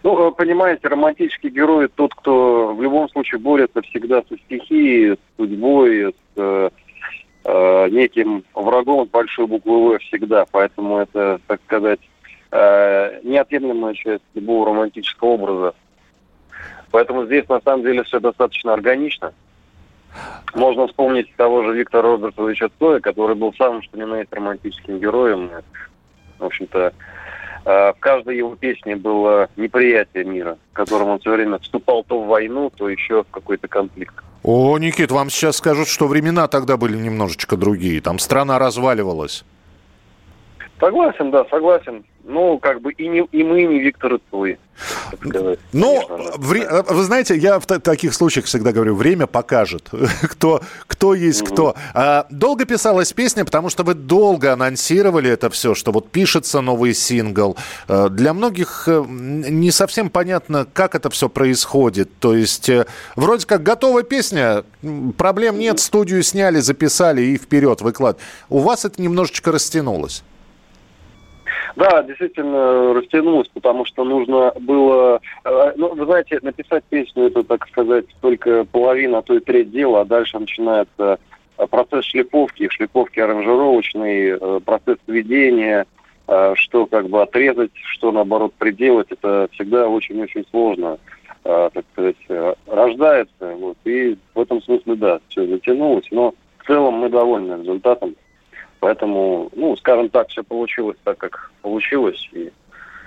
[0.03, 6.15] Ну, понимаете, романтический герой тот, кто в любом случае борется всегда со стихией, с судьбой,
[6.37, 6.71] с
[7.45, 10.47] э, неким врагом с большой буквы «В» всегда.
[10.51, 12.01] Поэтому это, так сказать,
[12.51, 15.75] э, неотъемлемая часть любого романтического образа.
[16.91, 19.33] Поэтому здесь, на самом деле, все достаточно органично.
[20.55, 25.01] Можно вспомнить того же Виктора Робертовича Цоя, который был самым что ни на есть романтическим
[25.01, 25.51] героем.
[26.39, 26.93] В общем-то,
[27.65, 32.27] в каждой его песне было неприятие мира, в котором он все время вступал то в
[32.27, 34.15] войну, то еще в какой-то конфликт.
[34.43, 38.03] О, Никит, вам сейчас скажут, что времена тогда были немножечко другие.
[38.03, 39.45] Там страна разваливалась.
[40.81, 42.05] Согласен, да, согласен.
[42.27, 45.59] Ну, как бы и, не, и мы, и не Виктор сказать.
[45.73, 46.15] Ну, да.
[46.39, 49.91] вре- э, вы знаете, я в та- таких случаях всегда говорю, время покажет,
[50.23, 51.75] кто, кто есть кто.
[51.93, 56.95] А, долго писалась песня, потому что вы долго анонсировали это все, что вот пишется новый
[56.95, 57.57] сингл.
[57.89, 62.09] Э, Для многих э, не совсем понятно, как это все происходит.
[62.21, 62.71] То есть,
[63.17, 64.65] вроде как готовая песня,
[65.19, 68.19] проблем нет, студию сняли, записали и вперед выклад.
[68.49, 70.23] У вас это немножечко растянулось.
[71.77, 75.21] Да, действительно растянулось, потому что нужно было...
[75.45, 79.73] э, Ну, вы знаете, написать песню это, так сказать, только половина, а то и треть
[79.73, 81.19] дела, а дальше начинается
[81.59, 85.87] э, процесс шлифовки, шлифовки аранжировочный, э, процесс сведения,
[86.55, 90.97] что как бы отрезать, что наоборот приделать, это всегда очень-очень сложно,
[91.43, 92.17] так сказать,
[92.67, 93.55] рождается.
[93.59, 98.17] Вот, и в этом смысле, да, все затянулось, но в целом мы довольны результатом.
[98.85, 102.29] Поэтому, ну, скажем так, все получилось так, как получилось.
[102.33, 102.53] И,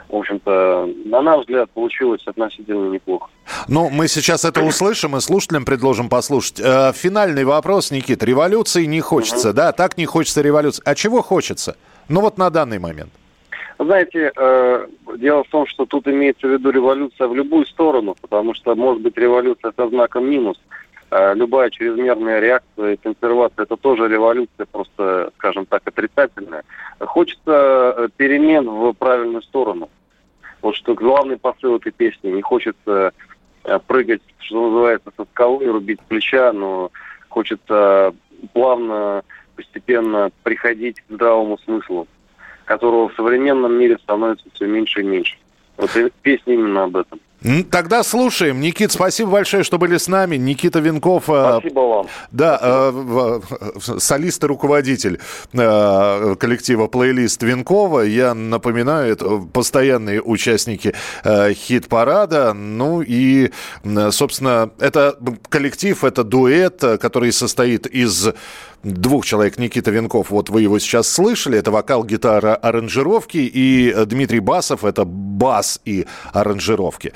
[0.09, 3.29] в общем-то, на наш взгляд, получилось относительно неплохо.
[3.67, 6.59] Ну, мы сейчас это услышим и слушателям предложим послушать.
[6.59, 8.23] Э, финальный вопрос, Никит.
[8.23, 9.71] Революции не хочется, да?
[9.71, 10.81] Так не хочется революции.
[10.83, 11.77] А чего хочется?
[12.09, 13.11] Ну, вот на данный момент.
[13.77, 14.87] Знаете, э,
[15.19, 19.03] дело в том, что тут имеется в виду революция в любую сторону, потому что, может
[19.03, 20.57] быть, революция со знаком минус.
[21.09, 26.63] Э, любая чрезмерная реакция и консервация– это тоже революция, просто, скажем так, отрицательная.
[26.99, 29.89] Хочется э, перемен в правильную сторону.
[30.61, 32.29] Вот что главный посыл этой песни.
[32.29, 33.13] Не хочется
[33.63, 36.91] э, прыгать, что называется, со скалы, рубить плеча, но
[37.29, 38.13] хочется
[38.51, 39.23] плавно,
[39.55, 42.07] постепенно приходить к здравому смыслу,
[42.65, 45.37] которого в современном мире становится все меньше и меньше.
[45.77, 45.89] Вот
[46.21, 47.21] песня именно об этом.
[47.69, 48.59] Тогда слушаем.
[48.59, 50.37] Никит, спасибо большое, что были с нами.
[50.37, 51.29] Никита Винков.
[51.29, 52.07] э, Спасибо вам.
[52.31, 53.41] Да, э, в-
[53.75, 55.19] в- солист и руководитель
[55.53, 58.01] э, коллектива плейлист Винкова.
[58.01, 60.93] Я напоминаю, это постоянные участники
[61.23, 62.53] э, хит-парада.
[62.53, 63.51] Ну и,
[63.83, 65.15] м, собственно, это
[65.49, 68.29] коллектив, это дуэт, э, который состоит из
[68.83, 69.57] двух человек.
[69.57, 73.37] Никита Винков, вот вы его сейчас слышали, это вокал, гитара, аранжировки.
[73.37, 77.13] И э, Дмитрий Басов, это бас и аранжировки.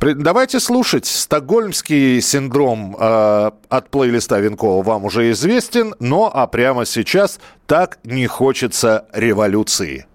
[0.00, 1.06] Давайте слушать.
[1.06, 8.26] Стокгольмский синдром э, от плейлиста Винкова вам уже известен, но а прямо сейчас так не
[8.26, 10.06] хочется революции.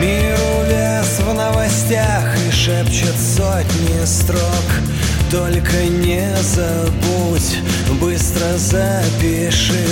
[0.00, 7.58] Мир увяз в новостях и шепчет сотни строк Только не забудь,
[8.00, 9.86] быстро запиши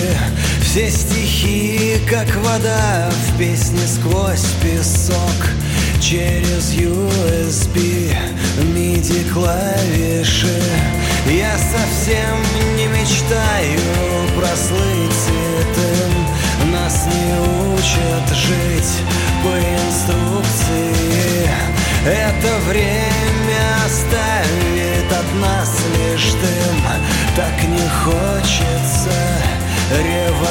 [0.62, 5.16] Все стихи, как вода в песне сквозь песок.
[6.01, 8.12] Через USB,
[8.74, 10.60] MIDI клавиши.
[11.31, 12.36] Я совсем
[12.77, 13.78] не мечтаю
[14.36, 16.07] прослыть святым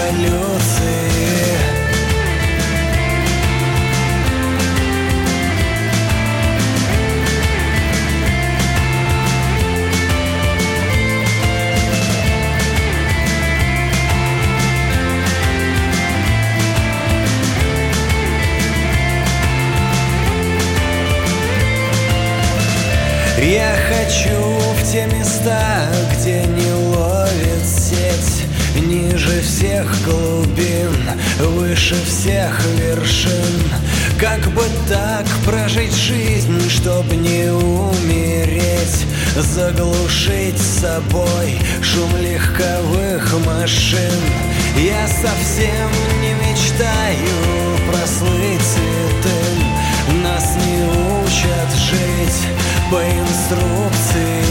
[0.08, 1.08] революции
[23.40, 23.77] Я
[30.08, 30.96] глубин,
[31.40, 33.72] выше всех вершин.
[34.20, 39.06] Как бы так прожить жизнь, чтоб не умереть?
[39.36, 44.22] Заглушить собой шум легковых машин.
[44.76, 45.90] Я совсем
[46.22, 52.48] не мечтаю прослыть святым Нас не учат жить
[52.92, 54.48] по инструкции.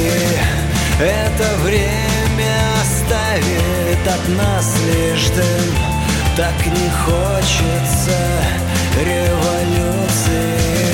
[0.98, 2.75] Это время
[3.06, 5.74] оставит от нас лишь дым.
[6.36, 8.16] Так не хочется
[8.98, 10.85] революции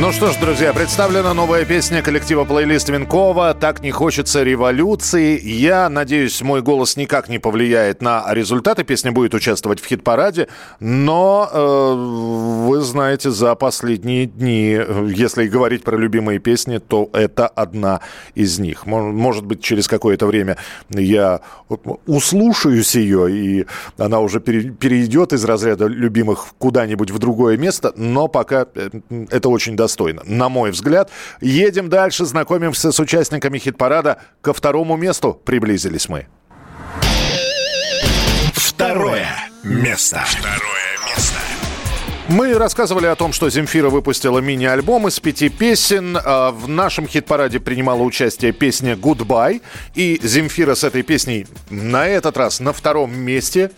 [0.00, 5.38] Ну что ж, друзья, представлена новая песня коллектива плейлист Винкова «Так не хочется революции».
[5.38, 8.82] Я надеюсь, мой голос никак не повлияет на результаты.
[8.82, 10.48] Песня будет участвовать в хит-параде.
[10.80, 11.94] Но, э,
[12.66, 14.80] вы знаете, за последние дни,
[15.14, 18.00] если говорить про любимые песни, то это одна
[18.34, 18.86] из них.
[18.86, 20.56] Мож- Может быть, через какое-то время
[20.88, 21.40] я
[22.06, 23.66] услушаюсь ее, и
[23.98, 27.92] она уже пере- перейдет из разряда любимых куда-нибудь в другое место.
[27.96, 28.88] Но пока э,
[29.28, 31.10] это очень достойно, на мой взгляд.
[31.40, 34.18] Едем дальше, знакомимся с участниками хит-парада.
[34.40, 36.26] Ко второму месту приблизились мы.
[38.54, 39.28] Второе
[39.64, 40.22] место.
[40.26, 41.38] Второе место.
[42.28, 46.16] Мы рассказывали о том, что Земфира выпустила мини-альбом из пяти песен.
[46.24, 49.60] А В нашем хит-параде принимала участие песня «Goodbye».
[49.96, 53.72] И Земфира с этой песней на этот раз на втором месте.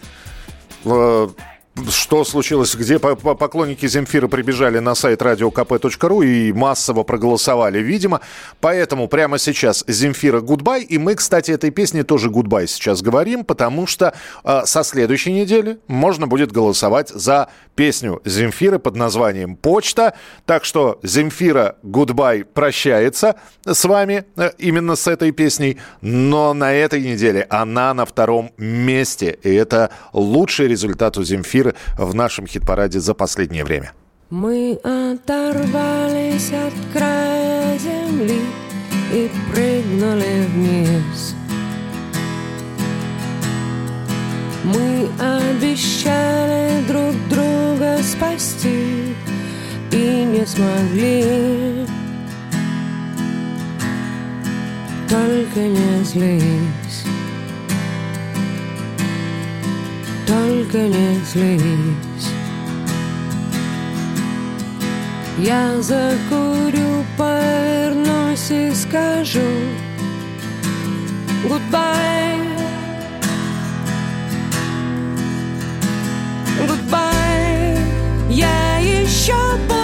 [1.88, 2.74] Что случилось?
[2.74, 8.20] Где по- по- поклонники Земфира прибежали на сайт radiokp.ru и массово проголосовали, видимо.
[8.60, 10.82] Поэтому прямо сейчас Земфира «Goodbye».
[10.82, 14.12] И мы, кстати, этой песне тоже «Goodbye» сейчас говорим, потому что
[14.44, 20.12] э, со следующей недели можно будет голосовать за песню Земфиры под названием «Почта».
[20.44, 25.78] Так что Земфира «Goodbye» прощается с вами э, именно с этой песней.
[26.02, 29.38] Но на этой неделе она на втором месте.
[29.42, 31.61] И это лучший результат у Земфиры
[31.96, 33.92] в нашем хит-параде за последнее время.
[34.30, 38.40] Мы оторвались от края земли
[39.12, 41.34] и прыгнули вниз.
[44.64, 49.14] Мы обещали друг друга спасти
[49.90, 51.86] и не смогли.
[55.10, 57.04] Только не злись,
[60.26, 62.32] только не злись.
[65.38, 69.40] Я закурю, повернусь и скажу
[71.44, 72.38] Goodbye
[76.60, 77.78] Goodbye
[78.28, 79.34] Я еще
[79.66, 79.81] буду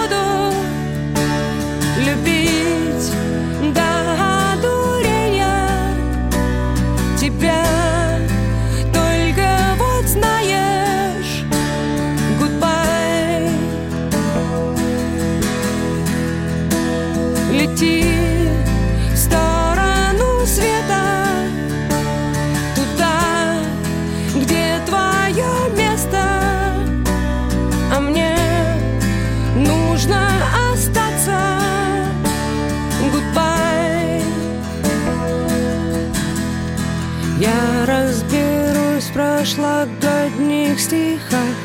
[41.29, 41.55] стихах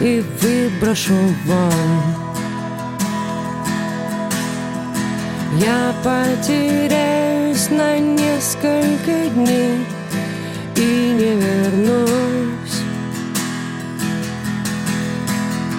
[0.00, 1.14] И выброшу
[1.44, 2.00] вон
[5.58, 9.84] Я потеряюсь на несколько дней
[10.76, 12.80] и не вернусь.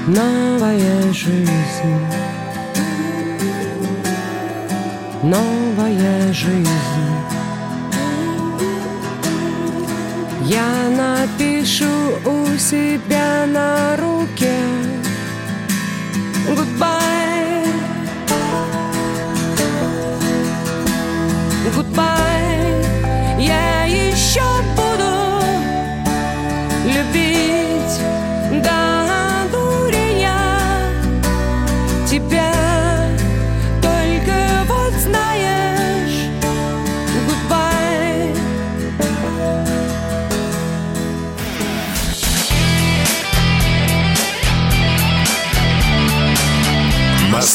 [0.08, 2.06] Новая жизнь,
[5.24, 7.11] новая жизнь.
[10.52, 11.86] Я напишу
[12.26, 14.60] у себя на руке
[16.46, 17.66] Goodbye
[21.74, 22.31] Goodbye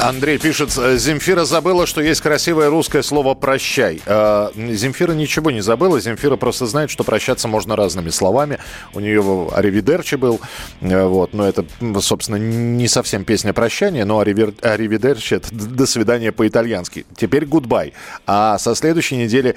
[0.00, 4.00] Андрей пишет, э, Земфира забыла, что есть красивое русское слово «прощай».
[4.06, 8.58] Э, Земфира ничего не забыла, Земфира просто знает, что прощаться можно разными словами.
[8.94, 10.40] У нее «Аривидерчи» был,
[10.82, 11.64] э, вот, но это,
[12.00, 17.04] собственно, не совсем песня прощания, но «Аривер- «Аривидерчи»— это «до свидания» по-итальянски.
[17.16, 17.92] Теперь «Goodbye».
[18.24, 19.56] А со следующей недели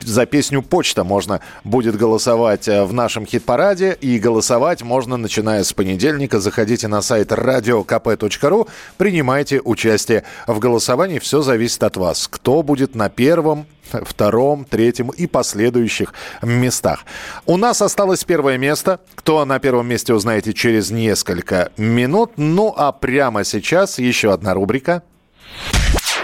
[0.00, 6.40] за песню «Почта» можно будет голосовать в нашем хит-параде, и голосовать можно, начиная с понедельника.
[6.40, 8.66] Заходите на сайт radiokp.ru,
[8.96, 11.18] принимайте участие в голосовании.
[11.18, 12.28] Все зависит от вас.
[12.28, 13.66] Кто будет на первом,
[14.02, 17.04] втором, третьем и последующих местах.
[17.46, 19.00] У нас осталось первое место.
[19.14, 22.32] Кто на первом месте, узнаете через несколько минут.
[22.36, 25.02] Ну а прямо сейчас еще одна рубрика.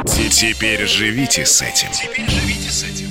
[0.06, 3.10] Теперь живите с этим.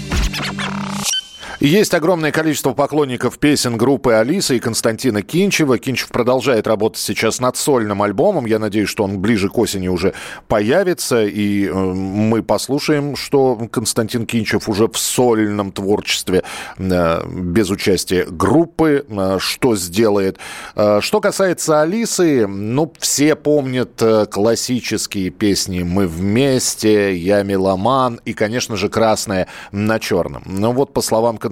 [1.60, 5.78] Есть огромное количество поклонников песен группы Алиса и Константина Кинчева.
[5.78, 8.46] Кинчев продолжает работать сейчас над сольным альбомом.
[8.46, 10.14] Я надеюсь, что он ближе к осени уже
[10.48, 11.26] появится.
[11.26, 16.44] И э, мы послушаем, что Константин Кинчев уже в сольном творчестве
[16.78, 20.38] э, без участия группы, э, что сделает.
[20.78, 28.78] Э, что касается Алисы, ну, все помнят классические песни «Мы вместе», «Я меломан» и, конечно
[28.78, 30.44] же, «Красная на черном».
[30.46, 31.49] Но вот, по словам Константина,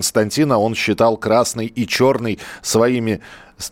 [0.58, 3.22] он считал красный и черный своими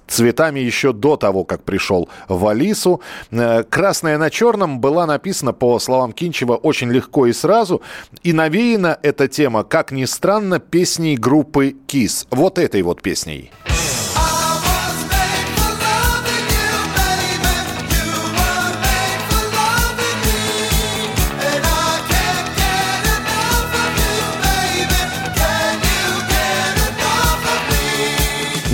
[0.08, 3.02] цветами еще до того, как пришел в Алису.
[3.32, 7.82] Э, «Красная на черном» была написана, по словам Кинчева, очень легко и сразу.
[8.24, 12.28] И навеяна эта тема, как ни странно, песней группы «Кис».
[12.32, 13.52] Вот этой вот песней.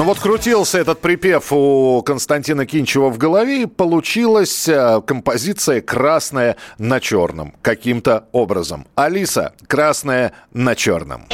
[0.02, 6.56] Ну вот крутился этот припев у Константина Кинчева в голове, и получилась э, композиция «Красная
[6.80, 8.88] на черном» каким-то образом.
[8.95, 11.28] Алиса, «Красная на черном».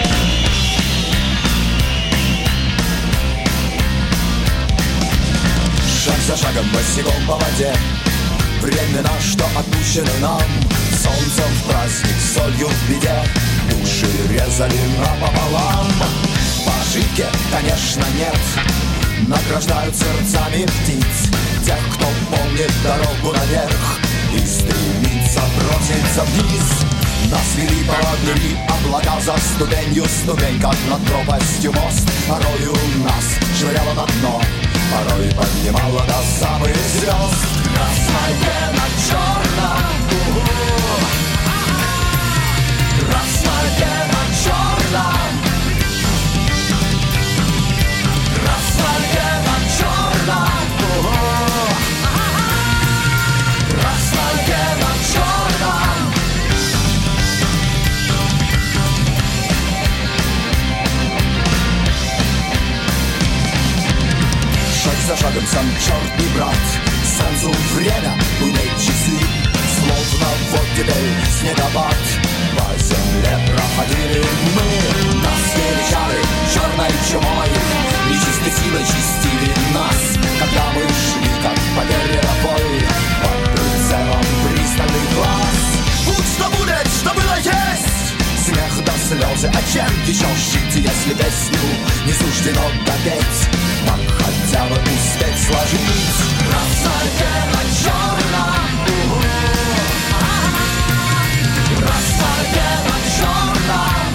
[6.04, 7.74] Шаг за шагом босиком по воде
[8.62, 10.42] Времена, что отпущены нам
[10.92, 13.16] Солнцем в праздник, солью в беде
[13.72, 15.88] Души резали напополам
[16.98, 18.36] По ошибке, конечно, нет.
[19.28, 21.30] Награждают сердцами птиц
[21.64, 24.00] Тех, кто помнит дорогу наверх.
[24.34, 26.86] И стремится броситься вниз.
[27.30, 32.10] Нас вели поводыри облака за ступенью Ступень, как над пропастью мост.
[32.28, 34.42] Порою нас швыряло на дно
[34.92, 37.46] Порой поднимала до самых звезд.
[37.76, 38.88] Красное на
[65.36, 66.56] сам черт не брат.
[67.18, 69.20] Солнцу время, луне часы
[69.78, 71.98] Словно вот теперь снегопад.
[72.56, 74.24] По земле проходили
[74.56, 75.22] мы.
[75.22, 76.22] Нас величали
[76.54, 77.50] черной чумой.
[78.10, 80.16] Нечистой силой чистили нас.
[80.40, 82.80] Когда мы шли, как по мировой
[83.22, 85.58] Под прицелом пристальных глаз.
[86.06, 88.16] Будь что будет, что было есть.
[88.46, 91.60] Смех до слезы, а чем еще жить, если песню
[92.06, 93.68] не суждено допеть?
[93.86, 94.27] Так
[94.58, 97.64] хотя бы успеть сложить черном Красное на
[103.20, 104.07] черном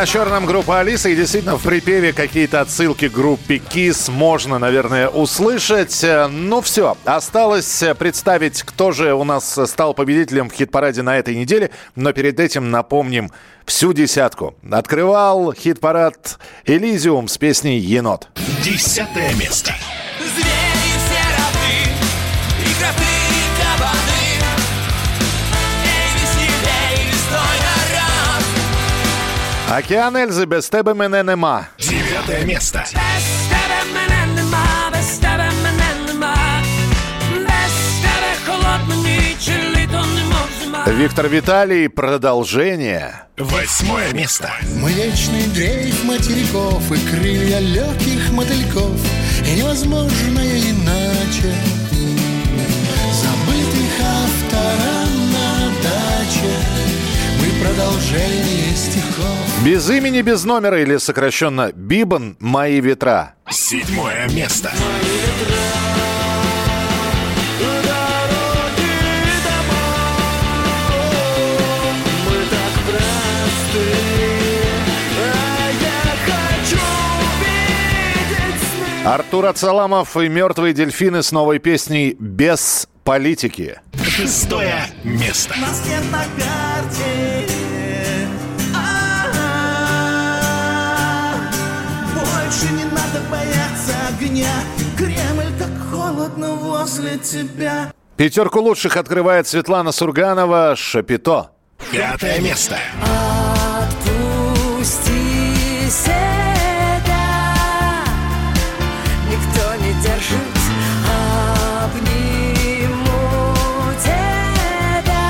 [0.00, 1.10] на черном группа Алиса.
[1.10, 6.02] И действительно в припеве какие-то отсылки к группе Кис можно, наверное, услышать.
[6.30, 11.70] Ну все, осталось представить, кто же у нас стал победителем в хит-параде на этой неделе.
[11.96, 13.30] Но перед этим напомним
[13.66, 14.54] всю десятку.
[14.70, 18.28] Открывал хит-парад «Элизиум» с песней «Енот».
[18.64, 19.74] Десятое место.
[29.70, 31.68] Океан Ельзи, без тебе мене нема.
[31.78, 32.84] Девятое место.
[40.88, 43.14] Виктор Виталий, продолжение.
[43.38, 44.50] Восьмое место.
[44.74, 48.98] Млечный дрейф материков и крылья легких мотыльков.
[49.46, 51.54] И невозможно иначе.
[53.22, 56.56] Забытых автора на даче.
[57.38, 58.59] Мы продолжение
[58.90, 63.34] стихов Без имени, без номера или сокращенно Бибан «Мои ветра».
[63.50, 64.70] Седьмое место.
[72.26, 73.88] Мы так просты,
[75.18, 76.80] а я хочу
[77.40, 79.06] видеть сны.
[79.06, 83.80] Артур Ацаламов и «Мертвые дельфины» с новой песней «Без политики».
[84.02, 85.54] Шестое место.
[86.10, 87.39] На карте.
[94.30, 94.52] Огня.
[94.96, 97.92] Кремль так холодно возле тебя.
[98.16, 101.50] Пятерку лучших открывает Светлана Сурганова «Шапито».
[101.90, 102.76] Пятое место.
[103.82, 105.08] Отпусти
[105.88, 107.24] себя,
[109.30, 110.58] никто не держит,
[111.82, 113.04] обниму
[114.04, 115.24] тебя.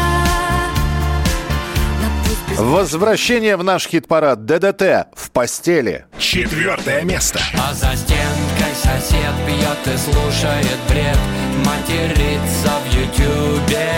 [2.58, 6.06] Возвращение в наш хит-парад ДДТ в постели.
[6.18, 7.38] Четвертое место.
[7.56, 11.18] А за стенкой сосед пьет и слушает бред
[11.64, 13.90] Матерится в ютюбе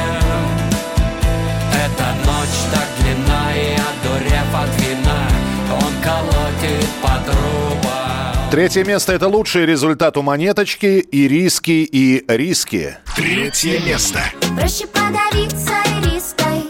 [1.73, 5.29] Эта ночь так длинна и одурев от вина
[5.75, 12.99] Он колотит по трубам Третье место– это лучший результат у «Монеточки» и «Риски» и «Риски».
[13.17, 14.21] Третье место.
[14.55, 15.73] Проще подавиться
[16.05, 16.65] риской,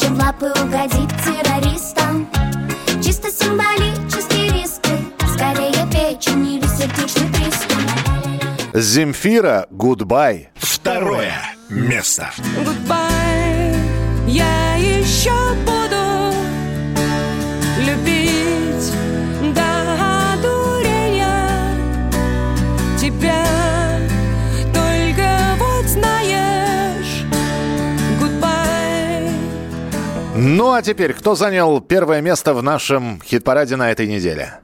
[0.00, 2.28] чем лапы угодить террористам.
[3.02, 4.05] Чисто символический
[8.72, 10.50] Земфира «Goodbye».
[10.56, 11.32] Второе
[11.70, 12.30] место.
[12.58, 13.74] Goodbye,
[14.26, 15.32] я еще
[15.64, 16.34] буду
[17.80, 18.92] любить
[19.54, 21.74] до одурения
[23.00, 23.46] тебя.
[24.74, 27.24] Только вот знаешь,
[28.20, 29.30] goodbye.
[30.34, 34.60] Ну а теперь, кто занял первое место в нашем хит-параде на этой неделе?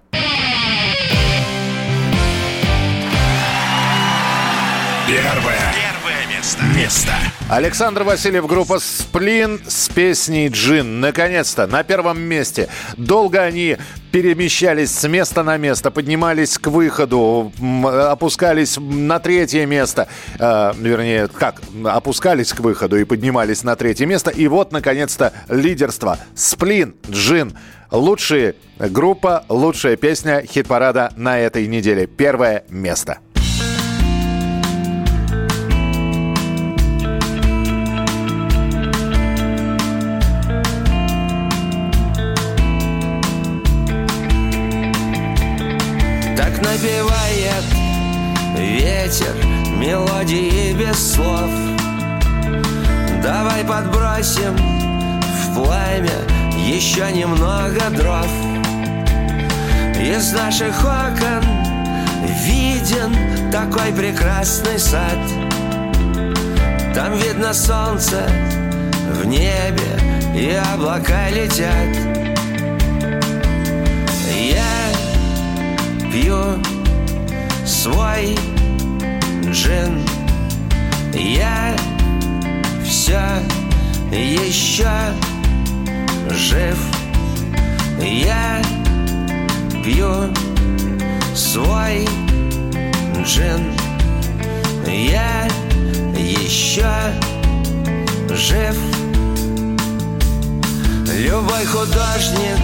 [5.13, 5.59] Первое.
[5.75, 6.63] Первое место.
[6.75, 7.13] Место.
[7.51, 11.01] Александр Васильев, группа «Сплин» с песней «Джин».
[11.01, 12.71] Наконец-то, на первом месте.
[12.97, 13.77] Долго они
[14.11, 17.53] перемещались с места на место, поднимались к выходу,
[17.83, 20.09] опускались на третье место.
[20.39, 24.31] Э, вернее, как, опускались к выходу и поднимались на третье место.
[24.31, 26.19] И вот, наконец-то, лидерство.
[26.35, 27.53] «Сплин», «Джин».
[27.91, 32.07] Лучшая группа, лучшая песня хит-парада на этой неделе.
[32.07, 33.19] Первое место.
[49.13, 49.35] Ветер
[49.77, 51.51] мелодии без слов.
[53.23, 56.19] Давай подбросим в пламя
[56.57, 58.27] еще немного дров.
[60.01, 61.45] Из наших окон
[62.47, 65.19] виден такой прекрасный сад.
[66.95, 68.23] Там видно солнце
[69.13, 69.99] в небе
[70.35, 71.97] и облака летят.
[74.35, 74.63] Я
[76.11, 76.63] пью
[77.67, 78.37] свой
[79.51, 80.07] джин.
[81.15, 81.77] Я
[82.85, 83.21] все
[84.11, 84.91] еще
[86.31, 86.79] жив.
[88.01, 88.63] Я
[89.85, 90.33] пью
[91.35, 92.09] свой
[93.25, 93.73] джин.
[94.87, 95.49] Я
[96.17, 96.91] еще
[98.31, 98.77] жив.
[101.15, 102.59] Любой художник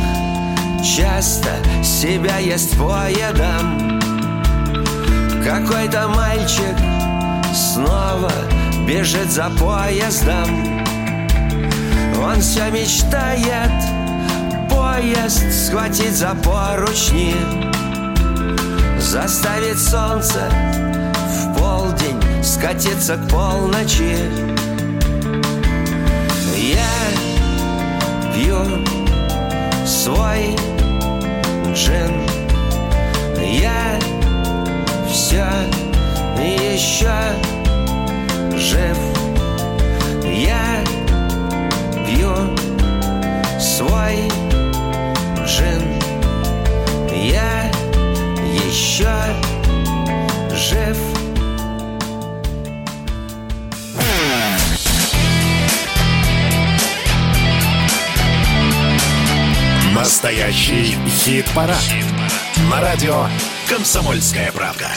[0.83, 1.51] часто
[1.83, 3.98] себя ест поедом
[5.45, 6.77] Какой-то мальчик
[7.55, 8.33] снова
[8.87, 10.49] бежит за поездом.
[12.23, 13.71] Он все мечтает
[14.69, 17.35] поезд схватить за поручни
[18.99, 20.51] Заставить солнце
[21.15, 24.17] в полдень скатиться к полночи.
[26.57, 26.89] Я
[28.35, 28.59] пью
[29.87, 30.57] свой
[31.73, 32.27] джин
[33.41, 33.99] Я
[35.11, 35.47] все
[36.39, 37.13] еще
[38.57, 38.99] жив.
[40.25, 40.85] Я
[42.07, 42.35] пью
[43.59, 44.29] свой
[45.45, 45.83] джин.
[47.13, 47.71] Я
[48.67, 49.13] еще
[50.53, 50.97] жив.
[59.95, 61.77] Настоящий хит-парад.
[61.81, 62.05] Хит
[62.71, 63.27] на радио
[63.69, 64.95] «Комсомольская правда».